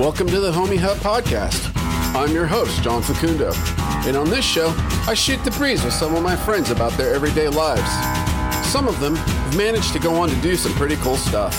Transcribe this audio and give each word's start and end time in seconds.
Welcome 0.00 0.28
to 0.28 0.40
the 0.40 0.50
Homie 0.50 0.78
Hub 0.78 0.96
Podcast. 0.96 1.70
I'm 2.16 2.32
your 2.32 2.46
host, 2.46 2.82
John 2.82 3.02
Facundo. 3.02 3.52
And 4.08 4.16
on 4.16 4.30
this 4.30 4.46
show, 4.46 4.72
I 5.06 5.12
shoot 5.12 5.44
the 5.44 5.50
breeze 5.50 5.84
with 5.84 5.92
some 5.92 6.14
of 6.14 6.22
my 6.22 6.34
friends 6.34 6.70
about 6.70 6.92
their 6.92 7.12
everyday 7.14 7.48
lives. 7.48 7.90
Some 8.66 8.88
of 8.88 8.98
them 8.98 9.14
have 9.16 9.56
managed 9.58 9.92
to 9.92 9.98
go 9.98 10.14
on 10.14 10.30
to 10.30 10.36
do 10.36 10.56
some 10.56 10.72
pretty 10.72 10.96
cool 10.96 11.18
stuff. 11.18 11.54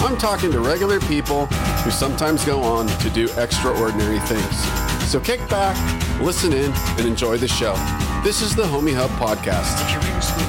I'm 0.00 0.16
talking 0.16 0.52
to 0.52 0.60
regular 0.60 1.00
people 1.00 1.46
who 1.82 1.90
sometimes 1.90 2.44
go 2.44 2.62
on 2.62 2.86
to 2.86 3.10
do 3.10 3.28
extraordinary 3.36 4.20
things. 4.20 5.10
So 5.10 5.18
kick 5.18 5.40
back, 5.48 5.74
listen 6.20 6.52
in, 6.52 6.70
and 6.96 7.00
enjoy 7.00 7.38
the 7.38 7.48
show. 7.48 7.74
This 8.22 8.40
is 8.40 8.54
the 8.54 8.62
Homie 8.62 8.94
Hub 8.94 9.10
Podcast. 9.18 9.82
If 9.82 9.90
you're 9.90 10.14
in 10.14 10.22
school 10.22 10.46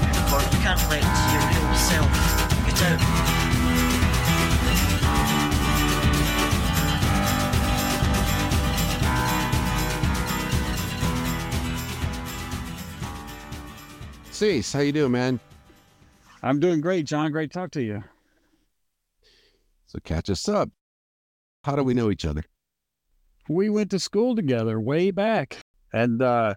you 0.54 0.62
can't 0.62 0.80
your 1.57 1.76
self 1.76 2.68
get 2.68 2.84
out. 2.84 3.35
Cec, 14.36 14.74
how 14.74 14.82
you 14.82 14.92
doing, 14.92 15.14
man? 15.14 15.39
I'm 16.43 16.60
doing 16.60 16.82
great, 16.82 17.06
John. 17.06 17.32
Great 17.32 17.54
to 17.54 17.57
talk 17.57 17.71
to 17.71 17.82
you. 17.82 18.04
So 19.86 20.00
catch 20.04 20.30
us 20.30 20.50
up. 20.50 20.70
How 21.64 21.78
do 21.78 21.84
we 21.84 21.93
know 21.93 22.12
each 22.12 22.26
other? 22.26 22.43
We 23.48 23.70
went 23.70 23.92
to 23.92 24.00
school 24.00 24.36
together 24.36 24.78
way 24.78 25.12
back. 25.12 25.57
And 25.93 26.21
uh, 26.21 26.56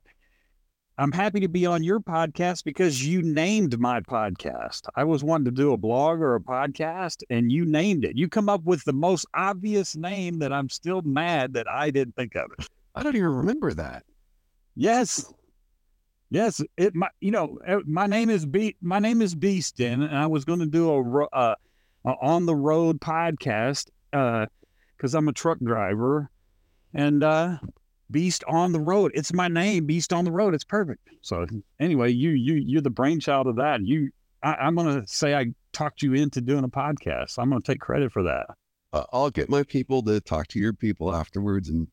I'm 0.99 1.13
happy 1.13 1.39
to 1.39 1.49
be 1.49 1.67
on 1.67 1.85
your 1.85 2.01
podcast 2.01 2.65
because 2.65 3.07
you 3.07 3.23
named 3.23 3.79
my 3.79 4.01
podcast. 4.01 4.89
I 4.97 5.05
was 5.05 5.23
wanting 5.23 5.45
to 5.45 5.53
do 5.53 5.73
a 5.73 5.77
blog 5.77 6.19
or 6.19 6.35
a 6.35 6.41
podcast, 6.41 7.23
and 7.31 7.53
you 7.53 7.65
named 7.65 8.05
it. 8.05 8.19
You 8.19 8.29
come 8.29 8.49
up 8.49 8.65
with 8.65 8.83
the 8.87 8.93
most 8.93 9.25
obvious 9.35 9.95
name 9.95 10.41
that 10.41 10.53
I'm 10.53 10.69
still 10.69 11.03
mad 11.03 11.53
that 11.53 11.71
I 11.71 11.93
didn't 11.93 12.17
think 12.17 12.35
of 12.35 12.51
it. 12.59 12.67
I 12.97 13.05
don't 13.05 13.15
even 13.15 13.29
remember 13.29 13.73
that. 13.75 14.03
Yes. 14.75 15.33
Yes, 16.31 16.61
it 16.77 16.95
my 16.95 17.09
you 17.21 17.31
know 17.31 17.59
eh, 17.67 17.79
my 17.87 18.07
name 18.07 18.29
is 18.29 18.45
Be 18.45 18.77
my 18.83 18.99
name 18.99 19.23
is 19.23 19.35
Beaston, 19.35 20.03
and 20.03 20.17
I 20.17 20.27
was 20.27 20.45
going 20.45 20.59
to 20.59 20.67
do 20.67 20.91
a, 20.91 21.25
uh, 21.27 21.55
a 22.05 22.15
on 22.21 22.45
the 22.45 22.55
road 22.55 23.01
podcast 23.01 23.87
because 24.11 25.15
uh, 25.15 25.19
I'm 25.19 25.29
a 25.29 25.33
truck 25.33 25.59
driver, 25.61 26.31
and 26.93 27.25
uh, 27.25 27.57
Beast 28.11 28.45
on 28.47 28.73
the 28.73 28.81
road. 28.81 29.13
It's 29.15 29.33
my 29.33 29.49
name, 29.49 29.87
Beast 29.87 30.13
on 30.13 30.25
the 30.25 30.33
road. 30.33 30.55
It's 30.55 30.65
perfect. 30.65 31.09
So 31.23 31.47
anyway, 31.81 32.11
you 32.13 32.31
you 32.31 32.55
you're 32.55 32.83
the 32.83 32.91
brainchild 32.91 33.47
of 33.47 33.57
that. 33.57 33.81
You, 33.83 34.11
I, 34.43 34.55
I'm 34.55 34.75
going 34.75 35.01
to 35.01 35.07
say 35.07 35.35
I 35.35 35.47
talked 35.73 36.03
you 36.03 36.13
into 36.13 36.43
doing 36.43 36.65
a 36.65 36.69
podcast. 36.69 37.39
I'm 37.39 37.49
going 37.49 37.63
to 37.63 37.73
take 37.73 37.81
credit 37.81 38.13
for 38.13 38.23
that. 38.25 38.47
Uh, 38.93 39.05
I'll 39.13 39.31
get 39.31 39.49
my 39.49 39.63
people 39.63 40.03
to 40.03 40.21
talk 40.21 40.49
to 40.49 40.59
your 40.59 40.75
people 40.75 41.15
afterwards, 41.15 41.71
and 41.71 41.89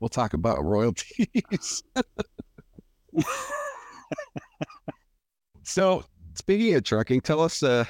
we'll 0.00 0.08
talk 0.08 0.34
about 0.34 0.64
royalties. 0.64 1.82
so 5.62 6.04
speaking 6.34 6.74
of 6.74 6.84
trucking, 6.84 7.20
tell 7.20 7.40
us. 7.40 7.62
Uh, 7.62 7.84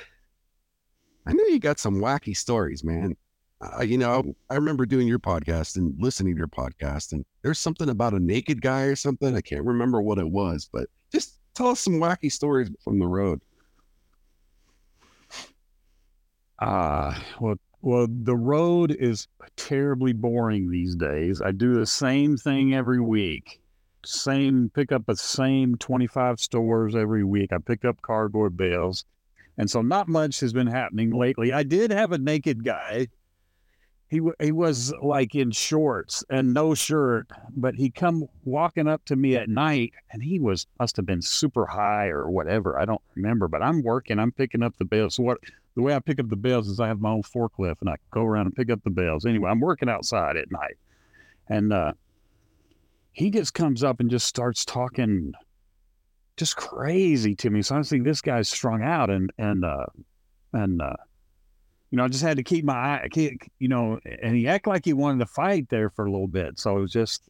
I 1.27 1.33
know 1.33 1.45
you 1.45 1.59
got 1.59 1.79
some 1.79 2.01
wacky 2.01 2.37
stories, 2.37 2.83
man. 2.83 3.15
Uh, 3.61 3.83
you 3.83 3.99
know, 3.99 4.35
I 4.49 4.55
remember 4.55 4.87
doing 4.87 5.09
your 5.09 5.19
podcast 5.19 5.77
and 5.77 5.95
listening 5.99 6.35
to 6.35 6.39
your 6.39 6.49
podcast, 6.49 7.13
and 7.13 7.25
there's 7.43 7.59
something 7.59 7.89
about 7.89 8.15
a 8.15 8.21
naked 8.21 8.63
guy 8.63 8.83
or 8.83 8.97
something. 8.97 9.37
I 9.37 9.41
can't 9.41 9.65
remember 9.65 10.01
what 10.01 10.19
it 10.19 10.29
was, 10.29 10.69
but 10.73 10.89
just 11.13 11.39
tell 11.55 11.69
us 11.69 11.81
some 11.81 11.95
wacky 11.95 12.31
stories 12.31 12.71
from 12.83 12.99
the 12.99 13.07
road. 13.07 13.41
Ah, 16.61 17.17
uh, 17.17 17.21
well, 17.41 17.55
well, 17.83 18.07
the 18.09 18.37
road 18.37 18.91
is 18.93 19.29
terribly 19.57 20.13
boring 20.13 20.71
these 20.71 20.97
days. 20.97 21.41
I 21.43 21.53
do 21.53 21.75
the 21.75 21.87
same 21.87 22.37
thing 22.37 22.75
every 22.75 23.01
week 23.01 23.61
same 24.09 24.71
pick 24.75 24.93
up 24.93 25.07
the 25.07 25.17
same 25.17 25.77
25 25.77 26.41
stores 26.41 26.97
every 26.97 27.25
week. 27.25 27.53
I 27.53 27.59
pick 27.59 27.85
up 27.85 28.01
cardboard 28.03 28.57
bales. 28.57 29.05
And 29.57 29.71
so 29.71 29.83
not 29.83 30.09
much 30.09 30.41
has 30.41 30.53
been 30.53 30.69
happening 30.69 31.11
lately. 31.11 31.53
I 31.53 31.65
did 31.65 31.91
have 31.91 32.13
a 32.13 32.19
naked 32.19 32.65
guy. 32.65 33.09
He 34.09 34.23
he 34.41 34.53
was 34.53 34.95
like 35.03 35.35
in 35.35 35.51
shorts 35.51 36.25
and 36.31 36.55
no 36.55 36.75
shirt, 36.75 37.27
but 37.55 37.75
he 37.75 37.91
come 37.91 38.27
walking 38.45 38.89
up 38.89 39.05
to 39.07 39.17
me 39.17 39.37
at 39.37 39.51
night 39.51 39.93
and 40.11 40.23
he 40.23 40.39
was 40.39 40.67
must 40.81 40.97
have 40.97 41.05
been 41.05 41.21
super 41.21 41.67
high 41.67 42.09
or 42.09 42.31
whatever. 42.31 42.79
I 42.79 42.87
don't 42.87 43.03
remember, 43.17 43.49
but 43.49 43.63
I'm 43.63 43.83
working, 43.83 44.19
I'm 44.19 44.33
picking 44.33 44.63
up 44.63 44.79
the 44.79 44.87
bales. 44.87 45.17
So 45.17 45.25
what 45.25 45.39
the 45.75 45.83
way 45.83 45.95
I 45.95 45.99
pick 45.99 46.19
up 46.19 46.31
the 46.31 46.37
bales 46.37 46.69
is 46.69 46.81
I 46.81 46.87
have 46.87 47.01
my 47.01 47.11
own 47.11 47.23
forklift 47.23 47.83
and 47.83 47.91
I 47.91 47.97
go 48.11 48.23
around 48.23 48.47
and 48.47 48.57
pick 48.57 48.71
up 48.71 48.83
the 48.83 48.91
bales. 48.91 49.27
Anyway, 49.27 49.51
I'm 49.51 49.61
working 49.61 49.91
outside 49.91 50.39
at 50.39 50.51
night. 50.51 50.79
And 51.51 51.73
uh 51.75 51.93
he 53.13 53.31
just 53.31 53.55
comes 53.55 53.83
up 53.83 54.01
and 54.01 54.11
just 54.11 54.27
starts 54.27 54.65
talking 54.65 55.33
just 56.37 56.57
crazy 56.57 57.35
to 57.35 57.51
me. 57.51 57.63
So 57.63 57.77
I 57.77 57.83
think 57.83 58.05
this 58.05 58.21
guy's 58.21 58.49
strung 58.49 58.83
out 58.83 59.11
and 59.11 59.31
and 59.39 59.65
uh 59.65 59.87
and 60.53 60.81
uh 60.81 60.97
you 61.91 61.97
know, 61.97 62.05
I 62.05 62.09
just 62.09 62.23
had 62.23 62.37
to 62.37 62.43
keep 62.43 62.65
my 62.65 62.75
eye, 62.75 63.09
you 63.59 63.69
know, 63.69 63.99
and 64.23 64.37
he 64.37 64.47
act 64.47 64.67
like 64.67 64.85
he 64.85 64.93
wanted 64.93 65.21
to 65.21 65.27
fight 65.27 65.69
there 65.71 65.91
for 65.91 66.05
a 66.05 66.11
little 66.11 66.29
bit. 66.29 66.59
So 66.59 66.77
it 66.77 66.81
was 66.83 66.93
just, 66.93 67.23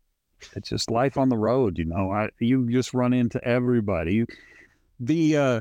it's 0.57 0.69
just 0.69 0.91
life 0.91 1.17
on 1.17 1.29
the 1.29 1.37
road, 1.37 1.79
you 1.79 1.85
know. 1.85 2.11
I 2.11 2.31
you 2.41 2.69
just 2.69 2.93
run 2.93 3.13
into 3.13 3.43
everybody. 3.45 4.15
You, 4.15 4.27
the 5.01 5.37
uh, 5.37 5.61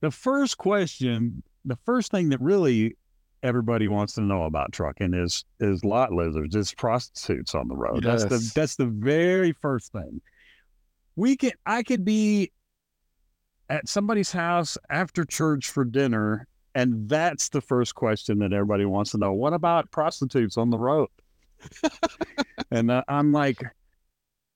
the 0.00 0.10
first 0.10 0.58
question, 0.58 1.42
the 1.64 1.78
first 1.84 2.10
thing 2.10 2.30
that 2.30 2.40
really 2.40 2.96
everybody 3.42 3.88
wants 3.88 4.14
to 4.14 4.20
know 4.20 4.44
about 4.44 4.72
trucking 4.72 5.14
is 5.14 5.44
is 5.60 5.84
lot 5.84 6.12
lizards, 6.12 6.54
is 6.54 6.74
prostitutes 6.74 7.54
on 7.54 7.68
the 7.68 7.76
road. 7.76 8.04
Yes. 8.04 8.24
That's 8.24 8.52
the 8.52 8.60
that's 8.60 8.76
the 8.76 8.86
very 8.86 9.52
first 9.52 9.92
thing. 9.92 10.20
We 11.16 11.36
can 11.36 11.52
I 11.66 11.82
could 11.82 12.04
be 12.04 12.52
at 13.68 13.88
somebody's 13.88 14.32
house 14.32 14.76
after 14.90 15.24
church 15.24 15.70
for 15.70 15.84
dinner, 15.84 16.46
and 16.74 17.08
that's 17.08 17.48
the 17.48 17.60
first 17.60 17.94
question 17.94 18.38
that 18.40 18.52
everybody 18.52 18.84
wants 18.84 19.12
to 19.12 19.18
know. 19.18 19.32
What 19.32 19.52
about 19.52 19.90
prostitutes 19.90 20.56
on 20.56 20.70
the 20.70 20.78
road? 20.78 21.08
and 22.70 22.90
uh, 22.90 23.04
I'm 23.08 23.32
like, 23.32 23.62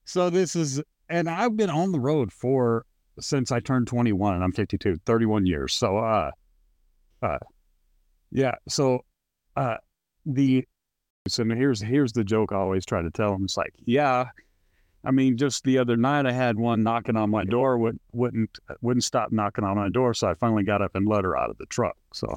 so 0.04 0.30
this 0.30 0.56
is, 0.56 0.82
and 1.08 1.28
I've 1.28 1.56
been 1.56 1.70
on 1.70 1.92
the 1.92 2.00
road 2.00 2.32
for 2.32 2.86
since 3.20 3.52
I 3.52 3.60
turned 3.60 3.86
21 3.86 4.34
and 4.34 4.42
I'm 4.42 4.52
52, 4.52 4.96
31 5.06 5.46
years. 5.46 5.72
So, 5.74 5.98
uh, 5.98 6.30
uh, 7.22 7.38
yeah. 8.34 8.54
So, 8.68 9.04
uh, 9.56 9.76
the 10.26 10.66
so 11.26 11.44
here's 11.44 11.80
here's 11.80 12.12
the 12.12 12.24
joke 12.24 12.52
I 12.52 12.56
always 12.56 12.84
try 12.84 13.00
to 13.00 13.10
tell 13.10 13.32
them. 13.32 13.44
It's 13.44 13.56
like, 13.56 13.72
yeah, 13.86 14.26
I 15.04 15.10
mean, 15.10 15.36
just 15.36 15.64
the 15.64 15.78
other 15.78 15.96
night 15.96 16.26
I 16.26 16.32
had 16.32 16.56
one 16.56 16.82
knocking 16.82 17.16
on 17.16 17.30
my 17.30 17.44
door, 17.44 17.78
would, 17.78 17.98
wouldn't 18.12 18.58
wouldn't 18.80 19.04
stop 19.04 19.32
knocking 19.32 19.64
on 19.64 19.76
my 19.76 19.88
door, 19.88 20.14
so 20.14 20.28
I 20.28 20.34
finally 20.34 20.64
got 20.64 20.82
up 20.82 20.94
and 20.94 21.06
let 21.06 21.24
her 21.24 21.36
out 21.36 21.50
of 21.50 21.58
the 21.58 21.66
truck. 21.66 21.96
So 22.12 22.34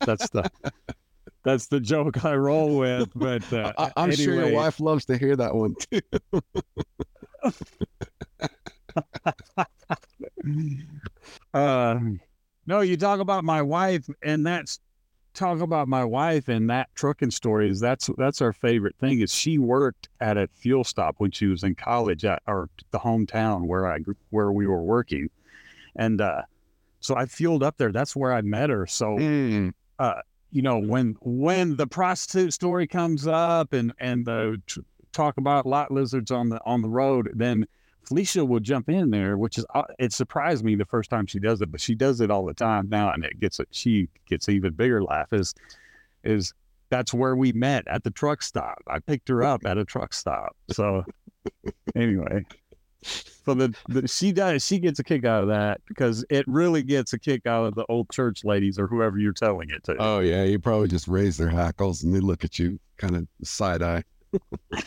that's 0.00 0.28
the 0.30 0.50
that's 1.44 1.66
the 1.66 1.80
joke 1.80 2.24
I 2.24 2.34
roll 2.34 2.78
with. 2.78 3.10
But 3.14 3.52
uh, 3.52 3.72
I, 3.76 3.84
am 3.96 4.10
anyway. 4.10 4.16
sure 4.16 4.34
your 4.34 4.52
wife 4.52 4.80
loves 4.80 5.04
to 5.06 5.18
hear 5.18 5.36
that 5.36 5.54
one 5.54 5.74
too. 5.90 6.00
uh, 11.54 11.98
no, 12.66 12.80
you 12.80 12.96
talk 12.96 13.18
about 13.20 13.44
my 13.44 13.62
wife, 13.62 14.06
and 14.22 14.46
that's 14.46 14.80
talk 15.36 15.60
about 15.60 15.86
my 15.86 16.04
wife 16.04 16.48
and 16.48 16.68
that 16.70 16.88
trucking 16.94 17.30
story 17.30 17.70
is 17.70 17.78
that's 17.78 18.10
that's 18.16 18.40
our 18.40 18.52
favorite 18.52 18.96
thing 18.98 19.20
is 19.20 19.32
she 19.32 19.58
worked 19.58 20.08
at 20.20 20.36
a 20.36 20.48
fuel 20.54 20.82
stop 20.82 21.16
when 21.18 21.30
she 21.30 21.46
was 21.46 21.62
in 21.62 21.74
college 21.74 22.24
at 22.24 22.42
or 22.46 22.68
the 22.90 22.98
hometown 22.98 23.66
where 23.66 23.86
I 23.86 23.98
where 24.30 24.50
we 24.50 24.66
were 24.66 24.82
working, 24.82 25.28
and 25.94 26.20
uh, 26.20 26.42
so 27.00 27.14
I 27.14 27.26
fueled 27.26 27.62
up 27.62 27.76
there. 27.76 27.92
That's 27.92 28.16
where 28.16 28.32
I 28.32 28.40
met 28.40 28.70
her. 28.70 28.86
So, 28.86 29.16
mm. 29.16 29.72
uh, 29.98 30.22
you 30.50 30.62
know, 30.62 30.78
when 30.78 31.16
when 31.20 31.76
the 31.76 31.86
prostitute 31.86 32.52
story 32.52 32.86
comes 32.86 33.26
up 33.26 33.72
and 33.72 33.92
and 33.98 34.24
the 34.24 34.60
talk 35.12 35.36
about 35.36 35.66
lot 35.66 35.90
lizards 35.90 36.30
on 36.30 36.48
the 36.48 36.60
on 36.64 36.82
the 36.82 36.88
road, 36.88 37.30
then 37.34 37.66
Felicia 38.06 38.44
will 38.44 38.60
jump 38.60 38.88
in 38.88 39.10
there, 39.10 39.36
which 39.36 39.58
is 39.58 39.66
uh, 39.74 39.82
it 39.98 40.12
surprised 40.12 40.64
me 40.64 40.74
the 40.74 40.84
first 40.84 41.10
time 41.10 41.26
she 41.26 41.40
does 41.40 41.60
it, 41.60 41.72
but 41.72 41.80
she 41.80 41.94
does 41.94 42.20
it 42.20 42.30
all 42.30 42.44
the 42.44 42.54
time 42.54 42.88
now, 42.88 43.12
and 43.12 43.24
it 43.24 43.40
gets 43.40 43.58
a 43.58 43.66
she 43.70 44.08
gets 44.28 44.48
even 44.48 44.72
bigger 44.72 45.02
laugh. 45.02 45.32
Is 45.32 45.54
is 46.22 46.52
that's 46.88 47.12
where 47.12 47.34
we 47.34 47.52
met 47.52 47.86
at 47.88 48.04
the 48.04 48.10
truck 48.10 48.42
stop. 48.42 48.78
I 48.86 49.00
picked 49.00 49.28
her 49.28 49.42
up 49.42 49.66
at 49.66 49.76
a 49.76 49.84
truck 49.84 50.14
stop. 50.14 50.56
So 50.70 51.04
anyway, 51.96 52.44
so 53.02 53.54
the, 53.54 53.74
the 53.88 54.06
she 54.06 54.32
does 54.32 54.64
she 54.64 54.78
gets 54.78 55.00
a 55.00 55.04
kick 55.04 55.24
out 55.24 55.42
of 55.42 55.48
that 55.48 55.80
because 55.88 56.24
it 56.30 56.46
really 56.46 56.84
gets 56.84 57.12
a 57.12 57.18
kick 57.18 57.46
out 57.46 57.66
of 57.66 57.74
the 57.74 57.84
old 57.88 58.08
church 58.10 58.44
ladies 58.44 58.78
or 58.78 58.86
whoever 58.86 59.18
you're 59.18 59.32
telling 59.32 59.70
it 59.70 59.82
to. 59.84 59.96
Oh 59.98 60.20
yeah, 60.20 60.44
you 60.44 60.60
probably 60.60 60.88
just 60.88 61.08
raise 61.08 61.36
their 61.36 61.48
hackles 61.48 62.04
and 62.04 62.14
they 62.14 62.20
look 62.20 62.44
at 62.44 62.58
you 62.58 62.78
kind 62.98 63.16
of 63.16 63.26
side 63.42 63.82
eye. 63.82 64.04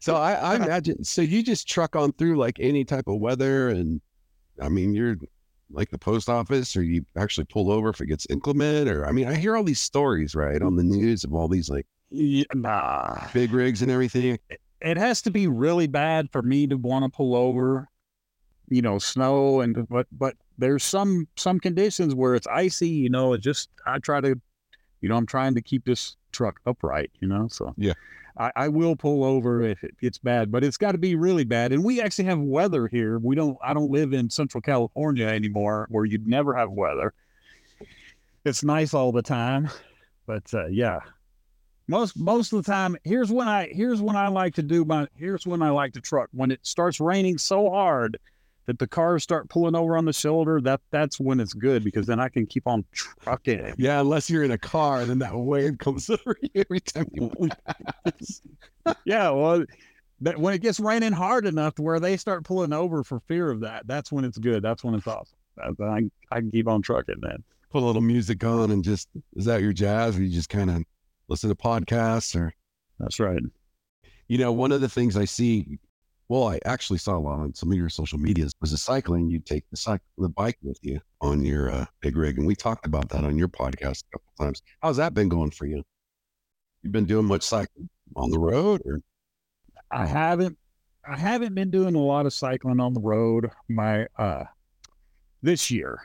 So 0.00 0.16
I, 0.16 0.32
I 0.34 0.56
imagine. 0.64 1.04
So 1.04 1.22
you 1.22 1.42
just 1.42 1.68
truck 1.68 1.96
on 1.96 2.12
through 2.12 2.36
like 2.36 2.58
any 2.60 2.84
type 2.84 3.08
of 3.08 3.18
weather, 3.20 3.68
and 3.68 4.00
I 4.60 4.68
mean, 4.68 4.94
you're 4.94 5.16
like 5.70 5.90
the 5.90 5.98
post 5.98 6.28
office, 6.28 6.76
or 6.76 6.82
you 6.82 7.04
actually 7.16 7.44
pull 7.46 7.70
over 7.70 7.90
if 7.90 8.00
it 8.00 8.06
gets 8.06 8.26
inclement? 8.30 8.88
Or 8.88 9.06
I 9.06 9.12
mean, 9.12 9.26
I 9.28 9.34
hear 9.34 9.56
all 9.56 9.64
these 9.64 9.80
stories 9.80 10.34
right 10.34 10.62
on 10.62 10.76
the 10.76 10.84
news 10.84 11.24
of 11.24 11.34
all 11.34 11.48
these 11.48 11.68
like 11.68 11.86
Yeah, 12.10 12.44
nah. 12.54 13.26
big 13.32 13.52
rigs 13.52 13.82
and 13.82 13.90
everything. 13.90 14.38
it 14.80 14.96
has 14.96 15.20
to 15.22 15.30
be 15.30 15.46
really 15.46 15.86
bad 15.88 16.30
for 16.30 16.40
me 16.42 16.66
to 16.68 16.76
want 16.76 17.04
to 17.04 17.10
pull 17.10 17.34
over 17.34 17.88
you 18.70 18.82
know 18.82 18.98
snow 18.98 19.60
and 19.60 19.88
but 19.88 20.06
but 20.12 20.34
there's 20.58 20.84
some 20.84 21.26
some 21.36 21.58
conditions 21.58 22.14
where 22.14 22.34
it's 22.34 22.46
icy 22.46 22.88
you 22.88 23.08
know 23.08 23.32
it 23.32 23.40
just 23.40 23.70
i 23.86 23.98
try 23.98 24.20
to 24.20 24.38
you 25.00 25.08
know 25.08 25.16
i'm 25.16 25.26
trying 25.26 25.54
to 25.54 25.62
keep 25.62 25.84
this 25.84 26.16
truck 26.38 26.60
upright 26.66 27.10
you 27.18 27.26
know 27.26 27.48
so 27.48 27.74
Yeah. 27.76 27.94
i, 28.36 28.52
I 28.54 28.68
will 28.68 28.94
pull 28.94 29.24
over 29.24 29.60
if 29.62 29.82
it 29.82 29.98
gets 29.98 30.18
bad 30.18 30.52
but 30.52 30.62
it's 30.62 30.76
got 30.76 30.92
to 30.92 30.98
be 30.98 31.16
really 31.16 31.42
bad 31.42 31.72
and 31.72 31.82
we 31.84 32.00
actually 32.00 32.26
have 32.26 32.38
weather 32.38 32.86
here. 32.86 33.18
We 33.18 33.34
don't 33.34 33.58
i 33.60 33.74
don't 33.74 33.90
live 33.90 34.12
in 34.12 34.30
central 34.30 34.60
california 34.62 35.26
anymore 35.26 35.88
where 35.90 36.04
you'd 36.04 36.28
never 36.28 36.54
have 36.54 36.70
weather. 36.70 37.12
It's 38.44 38.62
nice 38.62 38.94
all 38.94 39.10
the 39.10 39.20
time 39.22 39.68
but 40.28 40.44
uh, 40.54 40.66
yeah. 40.68 41.00
Most 41.88 42.16
most 42.16 42.52
of 42.52 42.62
the 42.62 42.70
time 42.70 42.96
here's 43.02 43.32
when 43.32 43.48
i 43.48 43.68
here's 43.72 44.00
when 44.00 44.14
i 44.14 44.28
like 44.28 44.54
to 44.54 44.62
do 44.62 44.84
my 44.84 45.08
here's 45.16 45.44
when 45.44 45.60
i 45.60 45.70
like 45.70 45.92
to 45.94 46.00
truck. 46.00 46.28
When 46.32 46.52
it 46.52 46.60
starts 46.62 47.00
raining 47.00 47.38
so 47.38 47.68
hard 47.70 48.18
that 48.68 48.78
the 48.78 48.86
cars 48.86 49.22
start 49.22 49.48
pulling 49.48 49.74
over 49.74 49.96
on 49.96 50.04
the 50.04 50.12
shoulder 50.12 50.60
that 50.60 50.80
that's 50.90 51.18
when 51.18 51.40
it's 51.40 51.54
good 51.54 51.82
because 51.82 52.06
then 52.06 52.20
i 52.20 52.28
can 52.28 52.46
keep 52.46 52.66
on 52.66 52.84
trucking 52.92 53.74
Yeah, 53.78 54.00
unless 54.00 54.28
you're 54.30 54.44
in 54.44 54.50
a 54.52 54.58
car, 54.58 55.04
then 55.04 55.18
that 55.18 55.34
wave 55.34 55.78
comes 55.78 56.08
over 56.10 56.36
you 56.42 56.50
every 56.54 56.80
time 56.80 57.06
you 57.12 57.30
pass. 58.04 58.42
yeah 59.04 59.30
well 59.30 59.64
that 60.20 60.38
when 60.38 60.52
it 60.54 60.60
gets 60.60 60.78
raining 60.78 61.12
hard 61.12 61.46
enough 61.46 61.74
to 61.76 61.82
where 61.82 61.98
they 61.98 62.16
start 62.16 62.44
pulling 62.44 62.72
over 62.72 63.02
for 63.02 63.20
fear 63.20 63.50
of 63.50 63.60
that 63.60 63.86
that's 63.86 64.12
when 64.12 64.24
it's 64.24 64.38
good 64.38 64.62
that's 64.62 64.84
when 64.84 64.94
it's 64.94 65.06
awesome 65.06 65.38
i, 65.82 66.02
I 66.30 66.40
can 66.40 66.50
keep 66.50 66.68
on 66.68 66.82
trucking 66.82 67.20
then 67.22 67.42
Put 67.70 67.82
a 67.82 67.86
little 67.86 68.00
music 68.00 68.44
on 68.44 68.70
and 68.70 68.82
just 68.84 69.08
is 69.36 69.44
that 69.44 69.60
your 69.60 69.74
jazz? 69.74 70.16
Or 70.18 70.22
you 70.22 70.30
just 70.30 70.48
kind 70.48 70.70
of 70.70 70.84
listen 71.28 71.50
to 71.50 71.54
podcasts 71.54 72.34
or 72.34 72.54
that's 72.98 73.20
right 73.20 73.42
you 74.28 74.36
know, 74.38 74.52
one 74.52 74.72
of 74.72 74.82
the 74.82 74.88
things 74.90 75.16
I 75.16 75.24
see, 75.24 75.78
well, 76.28 76.48
I 76.48 76.60
actually 76.66 76.98
saw 76.98 77.16
a 77.16 77.18
lot 77.18 77.40
on 77.40 77.54
some 77.54 77.72
of 77.72 77.78
your 77.78 77.88
social 77.88 78.18
medias 78.18 78.52
was 78.60 78.72
the 78.72 78.78
cycling. 78.78 79.30
You 79.30 79.40
take 79.40 79.64
the 79.70 79.78
cycle, 79.78 80.04
the 80.18 80.28
bike 80.28 80.58
with 80.62 80.78
you 80.82 81.00
on 81.22 81.42
your 81.44 81.70
uh, 81.70 81.86
big 82.00 82.16
rig, 82.16 82.38
and 82.38 82.46
we 82.46 82.54
talked 82.54 82.84
about 82.84 83.08
that 83.10 83.24
on 83.24 83.38
your 83.38 83.48
podcast 83.48 84.04
a 84.04 84.18
couple 84.18 84.32
times. 84.38 84.62
How's 84.82 84.98
that 84.98 85.14
been 85.14 85.30
going 85.30 85.50
for 85.50 85.66
you? 85.66 85.82
You've 86.82 86.92
been 86.92 87.06
doing 87.06 87.24
much 87.24 87.42
cycling 87.42 87.88
on 88.14 88.30
the 88.30 88.38
road, 88.38 88.82
or 88.84 89.00
I 89.90 90.04
haven't 90.04 90.58
I 91.08 91.16
haven't 91.16 91.54
been 91.54 91.70
doing 91.70 91.94
a 91.94 92.02
lot 92.02 92.26
of 92.26 92.34
cycling 92.34 92.78
on 92.78 92.92
the 92.92 93.00
road. 93.00 93.50
My 93.68 94.06
uh 94.18 94.44
this 95.42 95.70
year. 95.70 95.98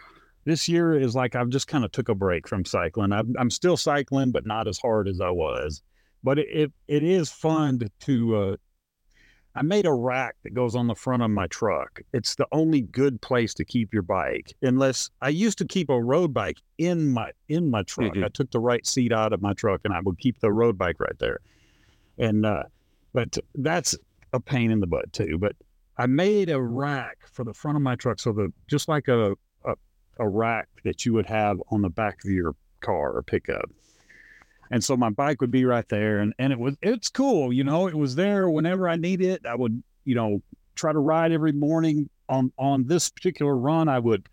This 0.46 0.68
year 0.68 1.00
is 1.00 1.16
like 1.16 1.36
I've 1.36 1.50
just 1.50 1.68
kind 1.68 1.84
of 1.84 1.92
took 1.92 2.10
a 2.10 2.16
break 2.16 2.48
from 2.48 2.64
cycling. 2.64 3.12
I'm 3.12 3.34
I'm 3.38 3.50
still 3.50 3.76
cycling, 3.76 4.32
but 4.32 4.46
not 4.46 4.70
as 4.70 4.78
hard 4.78 5.10
as 5.10 5.20
I 5.20 5.30
was. 5.30 5.82
But 6.24 6.40
it 6.40 6.48
it, 6.50 6.72
it 6.88 7.04
is 7.04 7.30
fun 7.30 7.82
to 8.02 8.36
uh 8.36 8.56
I 9.56 9.62
made 9.62 9.86
a 9.86 9.94
rack 9.94 10.36
that 10.44 10.54
goes 10.54 10.76
on 10.76 10.88
the 10.88 10.96
front 10.96 11.22
of 11.22 11.30
my 11.30 11.46
truck. 11.48 12.02
It's 12.12 12.36
the 12.36 12.48
only 12.52 12.82
good 12.82 13.22
place 13.22 13.54
to 13.56 13.66
keep 13.66 13.94
your 13.94 14.02
bike. 14.02 14.54
Unless 14.64 15.12
I 15.22 15.30
used 15.30 15.60
to 15.60 15.66
keep 15.66 15.90
a 15.90 16.02
road 16.02 16.34
bike 16.34 16.58
in 16.80 17.10
my 17.14 17.32
in 17.50 17.70
my 17.70 17.84
truck. 17.84 18.14
Mhm. 18.14 18.26
I 18.26 18.30
took 18.30 18.50
the 18.52 18.60
right 18.60 18.86
seat 18.86 19.12
out 19.12 19.32
of 19.32 19.42
my 19.42 19.54
truck 19.54 19.82
and 19.84 19.94
I 19.94 20.00
would 20.02 20.18
keep 20.18 20.40
the 20.40 20.52
road 20.52 20.78
bike 20.78 21.00
right 21.00 21.18
there. 21.20 21.40
And 22.18 22.46
uh 22.46 22.64
but 23.14 23.38
that's 23.54 23.96
a 24.34 24.40
pain 24.40 24.72
in 24.72 24.80
the 24.80 24.88
butt 24.88 25.14
too. 25.14 25.38
But 25.38 25.56
I 25.98 26.08
made 26.08 26.50
a 26.50 26.60
rack 26.60 27.20
for 27.32 27.44
the 27.44 27.54
front 27.54 27.76
of 27.78 27.84
my 27.84 27.96
truck, 27.96 28.20
so 28.20 28.32
the 28.34 28.52
just 28.68 28.88
like 28.88 29.08
a 29.08 29.36
a, 29.66 29.76
a 30.18 30.28
rack 30.28 30.68
that 30.84 31.06
you 31.06 31.14
would 31.14 31.28
have 31.28 31.62
on 31.70 31.84
the 31.84 31.90
back 31.90 32.26
of 32.26 32.32
your 32.32 32.56
car 32.80 33.16
or 33.16 33.22
pickup. 33.22 33.70
And 34.72 34.84
so 34.84 34.98
my 34.98 35.10
bike 35.10 35.42
would 35.42 35.52
be 35.52 35.66
right 35.66 35.88
there, 35.90 36.20
and 36.20 36.34
and 36.40 36.52
it 36.54 36.60
was 36.60 36.76
it's 36.82 37.10
cool, 37.10 37.54
you 37.54 37.64
know. 37.64 37.88
It 37.88 37.96
was 37.96 38.16
there 38.16 38.50
whenever 38.50 38.90
I 38.90 38.96
need 38.96 39.22
it. 39.22 39.46
I 39.46 39.56
would 39.56 39.84
you 40.06 40.16
know 40.16 40.42
try 40.76 40.92
to 40.92 41.00
ride 41.00 41.32
every 41.32 41.52
morning 41.52 42.10
on 42.30 42.52
on 42.58 42.88
this 42.88 43.10
particular 43.10 43.56
run. 43.56 43.88
I 43.88 44.00
would 44.00 44.28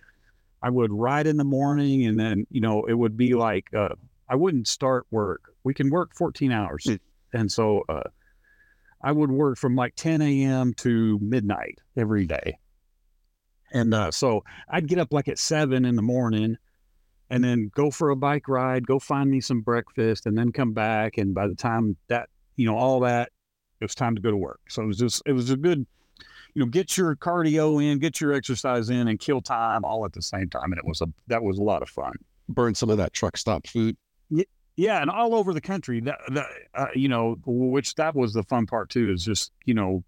I 0.63 0.71
would 0.71 0.93
ride 0.93 1.27
in 1.27 1.37
the 1.37 1.45
morning, 1.45 2.07
and 2.07 2.19
then 2.19 2.47
you 2.51 2.61
know 2.61 2.85
it 2.85 2.95
would 2.95 3.17
be 3.17 3.35
like 3.35 3.73
uh, 3.75 3.91
I 4.29 4.37
wouldn't 4.37 4.69
start 4.69 5.07
work. 5.11 5.43
We 5.65 5.75
can 5.75 5.91
work 5.91 6.15
14 6.15 6.53
hours, 6.53 6.85
Hmm. 6.85 6.95
and 7.33 7.51
so. 7.53 7.85
Uh, 7.89 8.03
I 9.03 9.13
would 9.13 9.31
work 9.31 9.57
from 9.57 9.77
like 9.77 9.95
10 9.97 10.21
a.m. 10.21 10.75
to 10.75 11.19
midnight 11.23 11.79
every 11.97 12.27
day. 12.27 12.59
And 13.73 13.95
uh, 13.95 14.11
so 14.11 14.45
I'd 14.69 14.89
get 14.89 14.99
up 14.99 15.11
like 15.11 15.27
at 15.29 15.39
seven 15.39 15.87
in 15.87 15.97
the 15.97 16.03
morning 16.03 16.59
and 17.31 17.43
then 17.43 17.71
go 17.75 17.91
for 17.91 18.11
a 18.11 18.17
bike 18.17 18.49
ride, 18.49 18.87
go 18.87 18.99
find 18.99 19.31
me 19.31 19.41
some 19.41 19.61
breakfast, 19.61 20.27
and 20.27 20.37
then 20.37 20.53
come 20.53 20.73
back. 20.73 21.17
And 21.17 21.35
by 21.35 21.47
the 21.47 21.55
time 21.55 21.97
that, 22.09 22.29
you 22.57 22.67
know, 22.67 22.77
all 22.77 23.01
that, 23.01 23.31
it 23.81 23.85
was 23.85 23.95
time 23.95 24.15
to 24.17 24.21
go 24.21 24.31
to 24.31 24.37
work. 24.37 24.61
So 24.69 24.83
it 24.83 24.87
was 24.87 24.99
just, 24.99 25.23
it 25.27 25.33
was 25.33 25.51
a 25.51 25.57
good, 25.57 25.87
you 26.55 26.61
know, 26.61 26.67
get 26.67 26.97
your 26.99 27.17
cardio 27.17 27.83
in, 27.83 27.99
get 27.99 28.21
your 28.21 28.33
exercise 28.33 28.91
in, 28.91 29.09
and 29.09 29.19
kill 29.19 29.41
time 29.41 29.85
all 29.85 30.05
at 30.05 30.13
the 30.13 30.23
same 30.23 30.51
time. 30.51 30.73
And 30.73 30.79
it 30.79 30.85
was 30.85 31.01
a, 31.01 31.07
that 31.29 31.43
was 31.43 31.59
a 31.59 31.63
lot 31.63 31.83
of 31.83 31.89
fun. 31.89 32.15
burn 32.49 32.75
some 32.75 32.91
of 32.91 32.99
that 32.99 33.13
truck 33.13 33.37
stop 33.37 33.67
food. 33.67 33.97
Yeah, 34.77 35.03
and 35.03 35.11
all 35.11 35.35
over 35.35 35.53
the 35.53 35.61
country. 35.61 36.01
That, 36.01 36.21
that 36.33 36.47
uh, 36.75 36.87
you 36.95 37.09
know, 37.09 37.37
which 37.45 37.95
that 37.97 38.15
was 38.15 38.33
the 38.33 38.43
fun 38.45 38.67
part 38.67 38.89
too. 38.89 39.11
Is 39.11 39.25
just 39.25 39.53
you 39.67 39.75
know, 39.75 40.05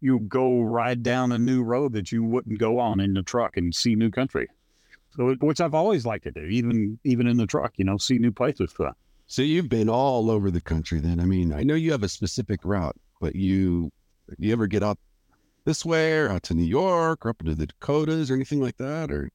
you 0.00 0.20
go 0.20 0.60
ride 0.60 1.02
down 1.02 1.32
a 1.32 1.38
new 1.38 1.62
road 1.62 1.94
that 1.94 2.12
you 2.12 2.22
wouldn't 2.22 2.58
go 2.58 2.78
on 2.78 3.00
in 3.00 3.14
the 3.14 3.22
truck 3.22 3.56
and 3.56 3.74
see 3.74 3.94
new 3.94 4.10
country. 4.10 4.48
So, 5.16 5.34
which 5.40 5.60
I've 5.60 5.74
always 5.74 6.06
liked 6.06 6.24
to 6.24 6.32
do, 6.32 6.44
even 6.44 6.98
even 7.04 7.26
in 7.26 7.36
the 7.36 7.46
truck. 7.46 7.74
You 7.76 7.84
know, 7.84 7.98
see 7.98 8.18
new 8.18 8.32
places. 8.32 8.72
So, 8.76 8.92
So 9.26 9.42
you've 9.42 9.68
been 9.68 9.88
all 9.88 10.30
over 10.30 10.50
the 10.50 10.60
country 10.60 11.00
then. 11.00 11.20
I 11.20 11.24
mean, 11.24 11.52
I 11.52 11.62
know 11.62 11.74
you 11.74 11.92
have 11.92 12.02
a 12.02 12.08
specific 12.08 12.64
route, 12.64 12.96
but 13.20 13.36
you 13.36 13.90
you 14.38 14.52
ever 14.52 14.66
get 14.66 14.82
out 14.82 14.98
this 15.64 15.84
way 15.84 16.12
or 16.18 16.30
out 16.30 16.42
to 16.44 16.54
New 16.54 16.64
York 16.64 17.24
or 17.24 17.30
up 17.30 17.40
into 17.40 17.54
the 17.54 17.66
Dakotas 17.66 18.30
or 18.30 18.34
anything 18.34 18.60
like 18.60 18.76
that? 18.78 19.12
Or 19.12 19.30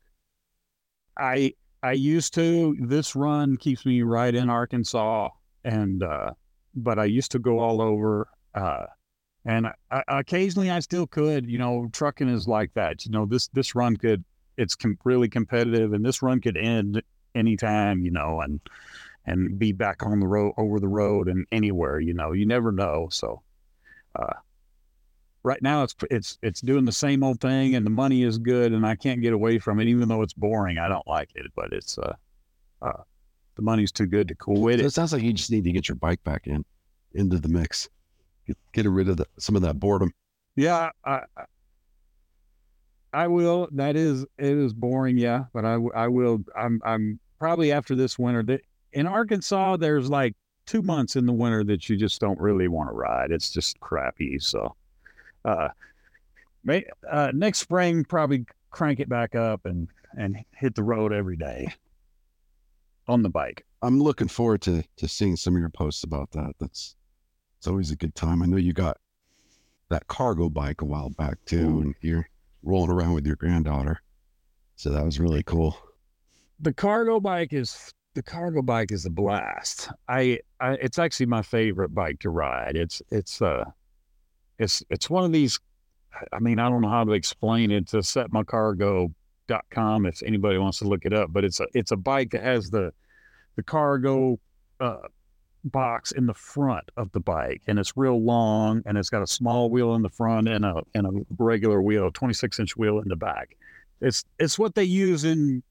I 1.17 1.53
I 1.83 1.93
used 1.93 2.33
to. 2.35 2.75
This 2.79 3.15
run 3.15 3.57
keeps 3.57 3.85
me 3.85 4.01
right 4.01 4.33
in 4.33 4.49
Arkansas, 4.49 5.29
and 5.63 6.03
uh, 6.03 6.31
but 6.75 6.99
I 6.99 7.05
used 7.05 7.31
to 7.31 7.39
go 7.39 7.59
all 7.59 7.81
over. 7.81 8.27
Uh, 8.55 8.85
and 9.45 9.67
I, 9.91 10.03
occasionally 10.07 10.71
I 10.71 10.79
still 10.79 11.07
could. 11.07 11.49
You 11.49 11.59
know, 11.59 11.87
trucking 11.93 12.29
is 12.29 12.47
like 12.47 12.73
that. 12.73 13.05
You 13.05 13.11
know, 13.11 13.25
this 13.25 13.47
this 13.49 13.75
run 13.75 13.97
could. 13.97 14.23
It's 14.57 14.75
com- 14.75 14.97
really 15.03 15.29
competitive, 15.29 15.93
and 15.93 16.03
this 16.05 16.21
run 16.21 16.41
could 16.41 16.57
end 16.57 17.01
anytime. 17.35 18.03
You 18.03 18.11
know, 18.11 18.41
and 18.41 18.59
and 19.25 19.59
be 19.59 19.71
back 19.71 20.05
on 20.05 20.19
the 20.19 20.27
road 20.27 20.53
over 20.57 20.79
the 20.79 20.87
road 20.87 21.27
and 21.27 21.45
anywhere. 21.51 21.99
You 21.99 22.13
know, 22.13 22.31
you 22.33 22.45
never 22.45 22.71
know. 22.71 23.07
So. 23.11 23.41
Uh, 24.15 24.33
Right 25.43 25.61
now, 25.61 25.83
it's 25.83 25.95
it's 26.11 26.37
it's 26.41 26.59
doing 26.59 26.83
the 26.83 26.91
same 26.91 27.23
old 27.23 27.39
thing, 27.39 27.75
and 27.75 27.85
the 27.85 27.89
money 27.89 28.23
is 28.23 28.37
good, 28.37 28.73
and 28.73 28.85
I 28.85 28.95
can't 28.95 29.21
get 29.21 29.31
away 29.31 29.59
from 29.59 29.79
it, 29.79 29.87
even 29.87 30.09
though 30.09 30.21
it's 30.21 30.33
boring. 30.33 30.77
I 30.77 30.89
don't 30.89 31.07
like 31.07 31.29
it, 31.35 31.45
but 31.55 31.71
it's 31.71 31.97
uh, 31.97 32.15
uh, 32.81 33.03
the 33.55 33.61
money's 33.61 33.93
too 33.93 34.07
good 34.07 34.27
to 34.27 34.35
quit 34.35 34.79
So 34.79 34.83
it. 34.83 34.87
it 34.87 34.93
sounds 34.93 35.13
like 35.13 35.23
you 35.23 35.31
just 35.31 35.49
need 35.49 35.63
to 35.63 35.71
get 35.71 35.87
your 35.87 35.95
bike 35.95 36.21
back 36.25 36.47
in 36.47 36.65
into 37.13 37.39
the 37.39 37.47
mix. 37.47 37.87
Get, 38.45 38.57
get 38.73 38.87
rid 38.87 39.07
of 39.07 39.17
the, 39.17 39.25
some 39.39 39.55
of 39.55 39.61
that 39.61 39.79
boredom. 39.79 40.11
Yeah, 40.57 40.89
I, 41.05 41.21
I- 43.13 43.27
will. 43.27 43.67
That 43.71 43.95
is, 43.95 44.23
it 44.37 44.57
is 44.57 44.73
boring. 44.73 45.17
Yeah, 45.17 45.45
but 45.53 45.65
I, 45.65 45.75
I 45.95 46.07
will. 46.07 46.43
I'm, 46.55 46.81
I'm 46.85 47.19
probably 47.39 47.71
after 47.71 47.95
this 47.95 48.17
winter. 48.17 48.43
That 48.43 48.61
in 48.93 49.07
Arkansas, 49.07 49.77
there's 49.77 50.09
like 50.09 50.35
two 50.65 50.81
months 50.81 51.15
in 51.15 51.25
the 51.25 51.33
winter 51.33 51.63
that 51.63 51.89
you 51.89 51.97
just 51.97 52.19
don't 52.19 52.39
really 52.39 52.67
want 52.67 52.89
to 52.89 52.93
ride. 52.93 53.31
It's 53.31 53.49
just 53.49 53.79
crappy. 53.79 54.39
So, 54.39 54.75
uh, 55.45 55.69
may, 56.63 56.85
uh, 57.09 57.31
next 57.33 57.59
spring 57.59 58.03
probably 58.03 58.45
crank 58.69 58.99
it 58.99 59.09
back 59.09 59.35
up 59.35 59.65
and 59.65 59.87
and 60.17 60.37
hit 60.55 60.75
the 60.75 60.83
road 60.83 61.13
every 61.13 61.37
day 61.37 61.73
on 63.07 63.21
the 63.23 63.29
bike. 63.29 63.65
I'm 63.81 63.99
looking 64.01 64.27
forward 64.27 64.61
to 64.63 64.83
to 64.97 65.07
seeing 65.07 65.35
some 65.35 65.55
of 65.55 65.59
your 65.59 65.69
posts 65.69 66.03
about 66.03 66.31
that. 66.31 66.53
That's 66.59 66.95
it's 67.57 67.67
always 67.67 67.91
a 67.91 67.95
good 67.95 68.15
time. 68.15 68.41
I 68.41 68.45
know 68.45 68.57
you 68.57 68.73
got 68.73 68.97
that 69.89 70.07
cargo 70.07 70.49
bike 70.49 70.81
a 70.81 70.85
while 70.85 71.09
back 71.09 71.37
too, 71.45 71.79
and 71.81 71.95
you're 72.01 72.27
rolling 72.63 72.91
around 72.91 73.13
with 73.13 73.25
your 73.25 73.35
granddaughter. 73.35 74.01
So 74.75 74.89
that 74.91 75.05
was 75.05 75.19
really 75.19 75.43
cool. 75.43 75.77
the 76.59 76.73
cargo 76.73 77.19
bike 77.19 77.53
is 77.53 77.93
the 78.15 78.23
cargo 78.23 78.61
bike 78.61 78.91
is 78.91 79.05
a 79.05 79.09
blast. 79.11 79.89
I, 80.07 80.39
I 80.59 80.73
it's 80.73 80.99
actually 80.99 81.27
my 81.27 81.41
favorite 81.43 81.93
bike 81.93 82.19
to 82.21 82.29
ride. 82.29 82.75
It's 82.75 83.01
it's 83.11 83.41
uh 83.41 83.65
it's 84.59 84.83
it's 84.89 85.09
one 85.09 85.23
of 85.23 85.31
these 85.31 85.59
I 86.33 86.39
mean, 86.39 86.57
I 86.59 86.67
don't 86.69 86.81
know 86.81 86.89
how 86.89 87.03
to 87.03 87.11
explain 87.11 87.69
it. 87.69 87.83
It's 87.83 87.93
a 87.93 87.97
setmycargo.com 87.97 90.05
if 90.07 90.23
anybody 90.23 90.57
wants 90.57 90.79
to 90.79 90.87
look 90.87 91.05
it 91.05 91.13
up, 91.13 91.31
but 91.31 91.43
it's 91.43 91.59
a 91.59 91.67
it's 91.73 91.91
a 91.91 91.97
bike 91.97 92.31
that 92.31 92.43
has 92.43 92.69
the 92.71 92.91
the 93.55 93.63
cargo 93.63 94.39
uh 94.79 94.97
box 95.63 96.11
in 96.11 96.25
the 96.25 96.33
front 96.33 96.89
of 96.97 97.11
the 97.11 97.19
bike 97.19 97.61
and 97.67 97.77
it's 97.79 97.97
real 97.97 98.23
long 98.23 98.81
and 98.85 98.97
it's 98.97 99.09
got 99.09 99.21
a 99.21 99.27
small 99.27 99.69
wheel 99.69 99.95
in 99.95 100.01
the 100.01 100.09
front 100.09 100.47
and 100.47 100.63
a 100.63 100.81
and 100.93 101.07
a 101.07 101.11
regular 101.37 101.81
wheel, 101.81 102.11
26 102.11 102.59
inch 102.59 102.77
wheel 102.77 102.99
in 102.99 103.07
the 103.07 103.15
back. 103.15 103.57
It's 104.01 104.23
it's 104.39 104.59
what 104.59 104.75
they 104.75 104.83
use 104.83 105.23
in 105.23 105.63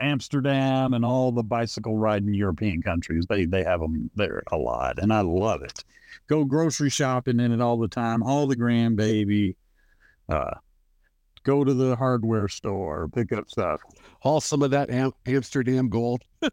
Amsterdam 0.00 0.94
and 0.94 1.04
all 1.04 1.30
the 1.32 1.42
bicycle 1.44 1.96
riding 1.96 2.34
European 2.34 2.82
countries. 2.82 3.24
They 3.28 3.44
they 3.44 3.62
have 3.62 3.80
them 3.80 4.10
there 4.16 4.42
a 4.50 4.56
lot, 4.56 4.98
and 4.98 5.12
I 5.12 5.20
love 5.20 5.62
it. 5.62 5.84
Go 6.26 6.44
grocery 6.44 6.90
shopping 6.90 7.40
in 7.40 7.52
it 7.52 7.60
all 7.60 7.78
the 7.78 7.88
time. 7.88 8.22
All 8.22 8.46
the 8.46 8.56
grandbaby. 8.56 9.54
Uh, 10.28 10.54
go 11.44 11.64
to 11.64 11.74
the 11.74 11.96
hardware 11.96 12.48
store, 12.48 13.08
pick 13.08 13.32
up 13.32 13.48
stuff. 13.50 13.80
Haul 14.20 14.40
some 14.40 14.62
of 14.62 14.70
that 14.70 14.90
Am- 14.90 15.12
Amsterdam 15.26 15.88
gold. 15.88 16.22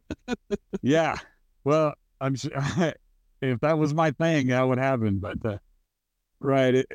Yeah. 0.82 1.18
Well, 1.64 1.94
I'm 2.22 2.36
sure 2.36 2.52
if 3.42 3.60
that 3.62 3.78
was 3.78 3.94
my 3.94 4.12
thing, 4.12 4.48
that 4.48 4.68
would 4.68 4.78
happen. 4.78 5.20
But 5.20 5.46
uh, 5.46 5.58
right, 6.40 6.76
it, 6.76 6.88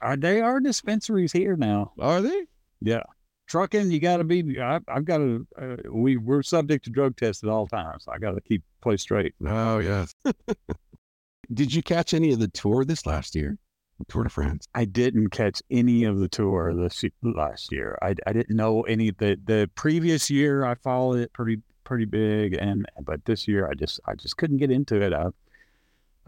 are 0.00 0.16
they 0.16 0.40
are 0.40 0.60
dispensaries 0.60 1.32
here 1.32 1.56
now? 1.56 1.92
Are 1.98 2.20
they? 2.20 2.46
Yeah, 2.80 3.02
trucking, 3.50 3.90
you 3.90 4.00
got 4.00 4.18
to 4.18 4.24
be. 4.24 4.60
I, 4.60 4.80
I've 4.88 5.04
got 5.04 5.18
to. 5.18 5.46
Uh, 5.60 5.76
we 5.90 6.16
we're 6.16 6.42
subject 6.42 6.84
to 6.84 6.90
drug 6.90 7.16
tests 7.16 7.42
at 7.42 7.50
all 7.50 7.66
times. 7.66 8.06
I 8.08 8.18
got 8.18 8.32
to 8.32 8.40
keep 8.40 8.62
play 8.80 8.96
straight. 8.96 9.34
Oh 9.46 9.78
yes. 9.78 10.14
Did 11.52 11.74
you 11.74 11.82
catch 11.82 12.14
any 12.14 12.32
of 12.32 12.38
the 12.38 12.48
tour 12.48 12.84
this 12.84 13.06
last 13.06 13.34
year? 13.34 13.58
The 13.98 14.04
Tour 14.06 14.24
de 14.24 14.30
France. 14.30 14.66
I 14.74 14.86
didn't 14.86 15.28
catch 15.28 15.62
any 15.70 16.04
of 16.04 16.20
the 16.20 16.28
tour 16.28 16.72
this 16.74 17.04
last 17.22 17.70
year. 17.70 17.98
I, 18.00 18.14
I 18.26 18.32
didn't 18.32 18.56
know 18.56 18.82
any 18.82 19.10
the 19.10 19.38
the 19.44 19.68
previous 19.74 20.30
year. 20.30 20.64
I 20.64 20.74
followed 20.76 21.18
it 21.18 21.32
pretty 21.34 21.60
pretty 21.90 22.04
big, 22.04 22.54
and 22.54 22.86
but 23.02 23.24
this 23.24 23.48
year 23.48 23.68
I 23.68 23.74
just 23.74 23.98
I 24.06 24.14
just 24.14 24.36
couldn't 24.36 24.58
get 24.58 24.70
into 24.70 25.02
it. 25.02 25.12
I, 25.12 25.26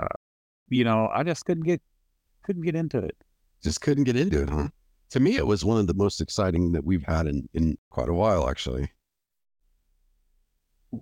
uh, 0.01 0.09
you 0.69 0.83
know, 0.83 1.09
I 1.15 1.23
just 1.23 1.45
couldn't 1.45 1.63
get 1.63 1.81
couldn't 2.43 2.63
get 2.63 2.75
into 2.75 2.99
it. 2.99 3.17
Just 3.63 3.81
couldn't 3.81 4.03
get 4.03 4.17
into 4.17 4.43
it, 4.43 4.51
huh? 4.51 4.69
To 5.11 5.21
me, 5.21 5.37
it 5.37 5.47
was 5.47 5.65
one 5.65 5.79
of 5.79 5.87
the 5.87 5.95
most 5.95 6.21
exciting 6.21 6.73
that 6.73 6.85
we've 6.85 7.05
had 7.05 7.29
in, 7.29 7.49
in 7.55 7.79
quite 7.91 8.09
a 8.09 8.13
while, 8.13 8.51
actually. 8.51 8.91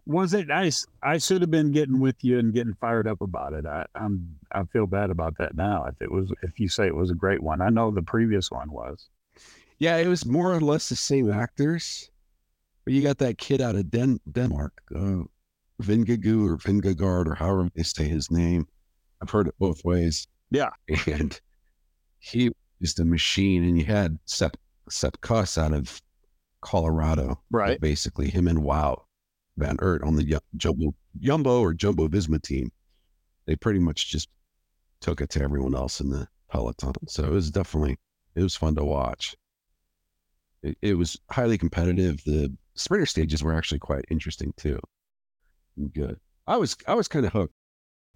Was 0.04 0.34
it 0.34 0.48
nice? 0.48 0.86
I 1.02 1.16
should 1.16 1.40
have 1.40 1.50
been 1.50 1.72
getting 1.72 1.98
with 1.98 2.22
you 2.22 2.38
and 2.38 2.52
getting 2.52 2.74
fired 2.74 3.08
up 3.08 3.22
about 3.22 3.54
it. 3.54 3.64
I 3.64 3.86
I'm 3.94 4.36
I 4.52 4.64
feel 4.64 4.86
bad 4.86 5.08
about 5.08 5.38
that 5.38 5.56
now. 5.56 5.86
If 5.86 6.02
it 6.02 6.12
was 6.12 6.30
if 6.42 6.60
you 6.60 6.68
say 6.68 6.86
it 6.86 6.94
was 6.94 7.10
a 7.10 7.14
great 7.14 7.42
one, 7.42 7.62
I 7.62 7.70
know 7.70 7.90
the 7.90 8.02
previous 8.02 8.50
one 8.50 8.70
was. 8.70 9.08
Yeah, 9.78 9.96
it 9.96 10.06
was 10.06 10.26
more 10.26 10.52
or 10.52 10.60
less 10.60 10.90
the 10.90 10.96
same 10.96 11.32
actors, 11.32 12.10
but 12.90 12.96
you 12.96 13.02
got 13.02 13.18
that 13.18 13.38
kid 13.38 13.60
out 13.60 13.76
of 13.76 13.88
Den- 13.88 14.18
Denmark, 14.32 14.82
uh, 14.96 15.22
Vingagu 15.80 16.44
or 16.44 16.56
Vingegaard 16.56 17.28
or 17.28 17.36
however 17.36 17.68
they 17.76 17.84
say 17.84 18.08
his 18.08 18.32
name. 18.32 18.66
I've 19.22 19.30
heard 19.30 19.46
it 19.46 19.54
both 19.60 19.84
ways. 19.84 20.26
Yeah. 20.50 20.70
and 21.06 21.40
he 22.18 22.50
was 22.80 22.94
the 22.94 23.04
machine. 23.04 23.62
And 23.62 23.78
you 23.78 23.84
had 23.84 24.18
Sepp 24.24 24.56
Sepp 24.88 25.20
Kuss 25.20 25.56
out 25.56 25.72
of 25.72 26.02
Colorado, 26.62 27.40
Right. 27.52 27.80
Basically, 27.80 28.28
him 28.28 28.48
and 28.48 28.58
Wout 28.58 29.02
van 29.56 29.76
Aert 29.80 30.02
on 30.02 30.16
the 30.16 30.40
Jumbo 30.56 30.92
Jumbo 31.20 31.60
or 31.60 31.72
Jumbo 31.72 32.08
Visma 32.08 32.42
team. 32.42 32.72
They 33.46 33.54
pretty 33.54 33.78
much 33.78 34.10
just 34.10 34.28
took 35.00 35.20
it 35.20 35.30
to 35.30 35.42
everyone 35.42 35.76
else 35.76 36.00
in 36.00 36.10
the 36.10 36.26
peloton. 36.50 36.94
So 37.06 37.22
it 37.22 37.30
was 37.30 37.52
definitely 37.52 38.00
it 38.34 38.42
was 38.42 38.56
fun 38.56 38.74
to 38.74 38.84
watch. 38.84 39.36
It, 40.64 40.76
it 40.82 40.94
was 40.94 41.16
highly 41.30 41.56
competitive. 41.56 42.20
The 42.24 42.52
sprinter 42.74 43.06
stages 43.06 43.42
were 43.42 43.54
actually 43.54 43.78
quite 43.80 44.04
interesting 44.10 44.52
too. 44.56 44.78
Good. 45.94 46.18
I 46.46 46.56
was 46.56 46.76
I 46.86 46.94
was 46.94 47.08
kind 47.08 47.26
of 47.26 47.32
hooked. 47.32 47.54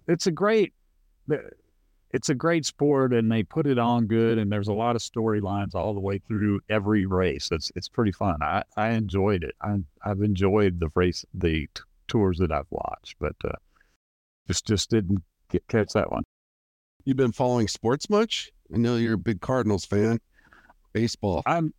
it's 0.07 0.27
a 0.27 0.31
great 0.31 0.73
it's 2.11 2.29
a 2.29 2.35
great 2.35 2.65
sport 2.65 3.13
and 3.13 3.31
they 3.31 3.43
put 3.43 3.65
it 3.67 3.79
on 3.79 4.05
good 4.05 4.37
and 4.37 4.51
there's 4.51 4.67
a 4.67 4.73
lot 4.73 4.95
of 4.95 5.01
storylines 5.01 5.73
all 5.73 5.93
the 5.93 5.99
way 5.99 6.19
through 6.27 6.59
every 6.69 7.05
race 7.05 7.49
it's 7.51 7.71
it's 7.75 7.89
pretty 7.89 8.11
fun 8.11 8.37
i 8.41 8.61
i 8.77 8.89
enjoyed 8.89 9.43
it 9.43 9.55
i 9.61 9.75
i've 10.05 10.21
enjoyed 10.21 10.79
the 10.79 10.89
race 10.95 11.25
the 11.33 11.67
t- 11.73 11.81
tours 12.07 12.37
that 12.37 12.51
i've 12.51 12.67
watched 12.69 13.15
but 13.19 13.35
uh 13.43 13.55
just 14.47 14.65
just 14.67 14.89
didn't 14.91 15.23
get, 15.49 15.67
catch 15.67 15.91
that 15.93 16.11
one 16.11 16.23
You've 17.05 17.17
been 17.17 17.31
following 17.33 17.67
sports 17.67 18.09
much? 18.09 18.51
I 18.73 18.77
know 18.77 18.95
you're 18.95 19.13
a 19.13 19.17
big 19.17 19.39
Cardinals 19.39 19.85
fan. 19.85 20.19
Baseball. 20.93 21.41
i'm 21.45 21.73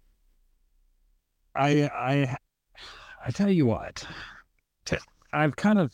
i 1.54 1.88
i 1.94 2.36
i 3.26 3.30
tell 3.30 3.50
you 3.50 3.66
what 3.66 4.06
I've 5.36 5.54
kind 5.54 5.78
of 5.78 5.92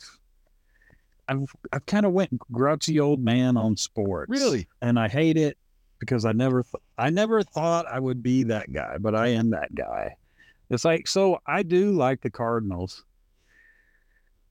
I've 1.29 1.53
I've 1.73 1.87
kind 1.87 2.07
of 2.07 2.13
went 2.13 2.39
grouchy 2.53 3.01
old 3.01 3.21
man 3.21 3.57
on 3.57 3.77
sports. 3.77 4.31
Really? 4.31 4.69
and 4.81 4.99
I 4.99 5.09
hate 5.09 5.37
it 5.37 5.59
because 5.99 6.25
I 6.25 6.33
never 6.33 6.63
th- 6.63 6.83
I 6.99 7.11
never 7.11 7.43
thought 7.43 7.87
I 7.87 7.99
would 7.99 8.23
be 8.23 8.45
that 8.45 8.73
guy, 8.73 8.99
but 8.99 9.15
I 9.15 9.29
am 9.29 9.51
that 9.51 9.75
guy. 9.75 10.15
It's 10.71 10.85
like 10.85 11.09
so 11.09 11.39
I 11.47 11.63
do 11.63 11.93
like 11.93 12.21
the 12.21 12.31
Cardinals, 12.31 13.05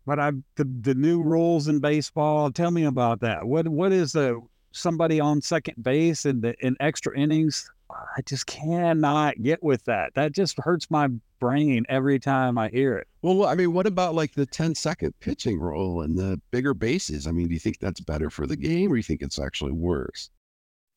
but 0.06 0.20
I 0.20 0.32
the 0.56 0.66
the 0.82 0.96
new 0.96 1.24
rules 1.24 1.68
in 1.68 1.80
baseball. 1.80 2.52
Tell 2.52 2.72
me 2.72 2.84
about 2.84 3.22
that. 3.22 3.46
What 3.46 3.68
what 3.68 3.92
is 3.94 4.12
the 4.12 4.42
somebody 4.72 5.20
on 5.20 5.42
second 5.42 5.84
base 5.84 6.26
in 6.26 6.42
the 6.42 6.56
in 6.66 6.76
extra 6.80 7.18
innings? 7.18 7.70
I 7.90 8.22
just 8.26 8.46
cannot 8.46 9.42
get 9.42 9.62
with 9.62 9.84
that. 9.86 10.14
That 10.14 10.32
just 10.32 10.58
hurts 10.60 10.90
my 10.90 11.10
brain 11.40 11.86
every 11.90 12.20
time 12.20 12.58
I 12.58 12.70
hear 12.70 12.98
it. 12.98 13.08
Well, 13.22 13.46
I 13.46 13.56
mean, 13.56 13.74
what 13.74 13.86
about 13.86 14.16
like 14.16 14.34
the 14.34 14.46
10 14.46 14.76
second 14.76 15.14
pitching 15.20 15.60
rule 15.60 16.02
and 16.02 16.18
the 16.18 16.40
bigger 16.52 16.74
bases? 16.74 17.28
I 17.28 17.32
mean, 17.32 17.48
do 17.48 17.54
you 17.54 17.60
think 17.60 17.80
that's 17.80 18.00
better 18.00 18.30
for 18.30 18.48
the 18.48 18.56
game 18.56 18.92
or 18.92 18.96
you 18.96 19.04
think 19.04 19.22
it's 19.22 19.40
actually 19.40 19.74
worse? 19.74 20.30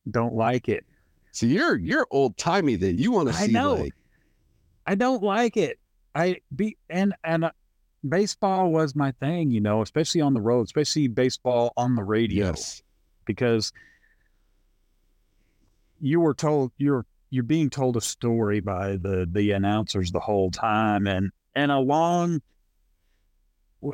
Don't 0.09 0.35
like 0.35 0.69
it. 0.69 0.85
So 1.31 1.45
you're 1.45 1.75
you're 1.75 2.07
old 2.11 2.37
timey 2.37 2.77
that 2.77 2.93
you 2.93 3.11
want 3.11 3.27
to 3.27 3.33
see 3.33 3.43
I 3.43 3.47
know. 3.47 3.75
like 3.75 3.93
I 4.87 4.95
don't 4.95 5.21
like 5.21 5.57
it. 5.57 5.79
I 6.13 6.37
be 6.55 6.77
and 6.89 7.13
and 7.25 7.45
uh, 7.45 7.51
baseball 8.07 8.71
was 8.71 8.95
my 8.95 9.11
thing, 9.11 9.51
you 9.51 9.59
know, 9.59 9.81
especially 9.81 10.21
on 10.21 10.33
the 10.33 10.39
road, 10.39 10.65
especially 10.67 11.07
baseball 11.07 11.73
on 11.75 11.95
the 11.95 12.03
radio, 12.03 12.47
yes. 12.47 12.81
Because 13.25 13.71
you 15.99 16.19
were 16.19 16.33
told 16.33 16.71
you're 16.77 17.05
you're 17.29 17.43
being 17.43 17.69
told 17.69 17.97
a 17.97 18.01
story 18.01 18.59
by 18.59 18.97
the 18.97 19.27
the 19.31 19.51
announcers 19.51 20.11
the 20.11 20.19
whole 20.19 20.51
time, 20.51 21.07
and 21.07 21.31
and 21.55 21.71
a 21.71 21.79
long 21.79 22.41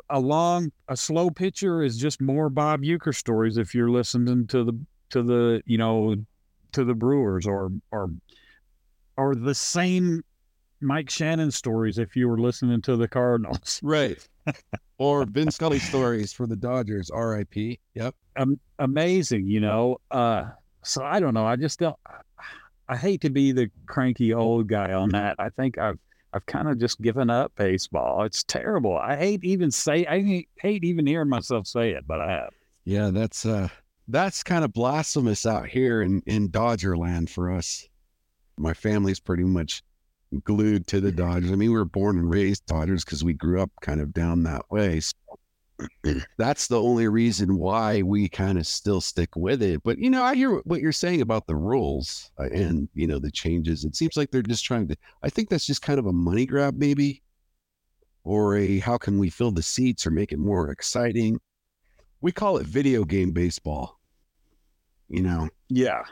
a 0.10 0.20
long 0.20 0.72
a 0.88 0.96
slow 0.96 1.30
pitcher 1.30 1.84
is 1.84 1.98
just 1.98 2.22
more 2.22 2.50
Bob 2.50 2.82
Uecker 2.82 3.16
stories 3.16 3.58
if 3.58 3.74
you're 3.76 3.90
listening 3.90 4.48
to 4.48 4.64
the 4.64 4.74
to 5.10 5.24
the 5.24 5.62
you 5.66 5.78
know 5.78 6.16
to 6.72 6.84
the 6.84 6.94
Brewers 6.94 7.46
or 7.46 7.72
or 7.92 8.12
or 9.18 9.36
the 9.36 9.56
same 9.56 10.24
Mike 10.82 11.10
Shannon 11.10 11.52
stories 11.52 11.98
if 11.98 12.16
you 12.16 12.28
were 12.28 12.40
listening 12.40 12.82
to 12.84 12.96
the 12.96 13.08
Cardinals. 13.08 13.80
Right. 13.84 14.18
or 14.98 15.26
Vin 15.26 15.52
Scully 15.52 15.80
stories 15.80 16.34
for 16.34 16.48
the 16.48 16.56
Dodgers, 16.56 17.12
RIP. 17.14 17.80
Yep. 17.94 18.16
Um, 18.38 18.60
amazing, 18.80 19.48
you 19.48 19.60
know. 19.60 19.98
Uh, 20.10 20.50
so 20.84 21.04
I 21.04 21.20
don't 21.20 21.34
know. 21.34 21.46
I 21.46 21.56
just 21.56 21.80
don't. 21.80 21.96
I 22.90 22.98
hate 22.98 23.22
to 23.22 23.30
be 23.30 23.52
the 23.52 23.70
cranky 23.86 24.34
old 24.34 24.68
guy 24.68 24.94
on 24.94 25.10
that. 25.10 25.36
I 25.40 25.50
think 25.50 25.78
I've 25.78 26.00
I've 26.34 26.46
kind 26.46 26.68
of 26.68 26.80
just 26.80 27.02
given 27.02 27.30
up 27.30 27.52
baseball. 27.56 28.24
It's 28.24 28.44
terrible. 28.44 28.98
I 28.98 29.16
hate 29.16 29.44
even 29.44 29.70
say. 29.70 30.06
I 30.06 30.22
hate, 30.22 30.50
hate 30.60 30.84
even 30.84 31.06
hearing 31.06 31.30
myself 31.30 31.68
say 31.68 31.92
it, 31.92 32.08
but 32.08 32.22
I 32.22 32.32
have. 32.32 32.50
Yeah, 32.86 33.12
that's 33.12 33.46
uh 33.46 33.70
that's 34.08 34.44
kind 34.44 34.66
of 34.66 34.74
blasphemous 34.74 35.46
out 35.46 35.68
here 35.68 36.02
in 36.02 36.22
in 36.26 36.50
Dodger 36.50 36.98
land 36.98 37.30
for 37.30 37.52
us. 37.52 37.88
My 38.58 38.74
family's 38.74 39.20
pretty 39.20 39.44
much 39.44 39.84
glued 40.44 40.88
to 40.88 41.02
the 41.02 41.12
Dodgers. 41.12 41.52
I 41.52 41.56
mean, 41.56 41.72
we 41.72 41.78
were 41.78 41.86
born 41.86 42.18
and 42.18 42.30
raised 42.30 42.66
Dodgers 42.66 43.04
because 43.04 43.24
we 43.24 43.34
grew 43.34 43.62
up 43.62 43.72
kind 43.82 44.02
of 44.02 44.14
down 44.14 44.44
that 44.44 44.70
way. 44.72 45.00
So 45.02 45.14
that's 46.38 46.68
the 46.68 46.82
only 46.82 47.08
reason 47.08 47.58
why 47.58 48.02
we 48.02 48.30
kind 48.30 48.58
of 48.58 48.68
still 48.68 49.02
stick 49.02 49.36
with 49.36 49.62
it. 49.62 49.82
But 49.84 49.98
you 49.98 50.10
know, 50.10 50.24
I 50.24 50.36
hear 50.36 50.58
what 50.60 50.82
you're 50.82 50.92
saying 50.92 51.22
about 51.22 51.48
the 51.48 51.56
rules 51.56 52.32
uh, 52.40 52.50
and 52.52 52.88
you 52.94 53.08
know 53.08 53.20
the 53.20 53.32
changes. 53.32 53.86
It 53.86 53.96
seems 53.96 54.18
like 54.18 54.32
they're 54.32 54.42
just 54.42 54.66
trying 54.66 54.88
to. 54.90 54.98
I 55.24 55.30
think 55.30 55.50
that's 55.50 55.66
just 55.66 55.82
kind 55.82 56.00
of 56.00 56.06
a 56.06 56.14
money 56.14 56.46
grab, 56.46 56.76
maybe, 56.78 57.22
or 58.24 58.58
a 58.58 58.80
how 58.80 58.98
can 58.98 59.18
we 59.18 59.30
fill 59.30 59.52
the 59.52 59.64
seats 59.64 60.06
or 60.06 60.12
make 60.12 60.32
it 60.32 60.40
more 60.40 60.72
exciting. 60.72 61.40
We 62.22 62.32
call 62.32 62.58
it 62.58 62.68
video 62.68 63.04
game 63.04 63.32
baseball. 63.32 64.00
You 65.10 65.24
know, 65.24 65.50
Yeah. 65.68 66.04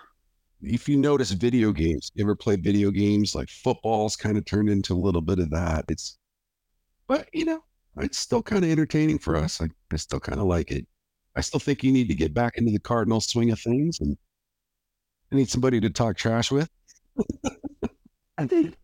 If 0.62 0.90
you 0.90 0.98
notice 0.98 1.32
video 1.32 1.72
games, 1.72 2.12
you 2.16 2.24
ever 2.24 2.36
play 2.36 2.56
video 2.56 2.92
games 2.92 3.36
like 3.36 3.50
football's 3.50 4.16
kind 4.16 4.38
of 4.38 4.46
turned 4.46 4.70
into 4.70 4.94
a 4.94 5.00
little 5.00 5.22
bit 5.22 5.40
of 5.40 5.50
that. 5.52 5.86
It's, 5.88 6.18
but 7.08 7.28
you 7.34 7.46
know, 7.46 7.64
it's 7.98 8.18
still 8.18 8.42
kind 8.42 8.64
of 8.64 8.72
entertaining 8.72 9.20
for 9.20 9.36
us. 9.36 9.62
I, 9.62 9.68
I 9.92 9.96
still 9.98 10.20
kind 10.20 10.40
of 10.40 10.46
like 10.46 10.72
it. 10.72 10.86
I 11.36 11.42
still 11.42 11.60
think 11.60 11.84
you 11.84 11.92
need 11.92 12.10
to 12.10 12.16
get 12.16 12.34
back 12.34 12.58
into 12.58 12.72
the 12.72 12.80
Cardinal 12.80 13.22
swing 13.22 13.52
of 13.52 13.60
things 13.60 14.00
and 14.00 14.18
I 15.32 15.36
need 15.36 15.50
somebody 15.50 15.80
to 15.80 15.90
talk 15.90 16.18
trash 16.18 16.52
with. 16.52 16.70
I 18.38 18.48
think 18.48 18.76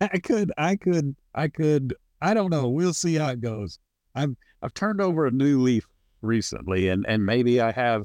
I 0.00 0.18
could, 0.18 0.52
I 0.58 0.76
could, 0.76 1.16
I 1.34 1.48
could. 1.48 1.94
I 2.20 2.34
don't 2.34 2.50
know. 2.50 2.68
We'll 2.68 2.92
see 2.92 3.14
how 3.14 3.30
it 3.30 3.40
goes. 3.40 3.78
I've 4.14 4.34
I've 4.62 4.74
turned 4.74 5.00
over 5.00 5.26
a 5.26 5.30
new 5.30 5.60
leaf 5.60 5.86
recently, 6.22 6.88
and 6.88 7.06
and 7.08 7.24
maybe 7.24 7.60
I 7.60 7.72
have 7.72 8.04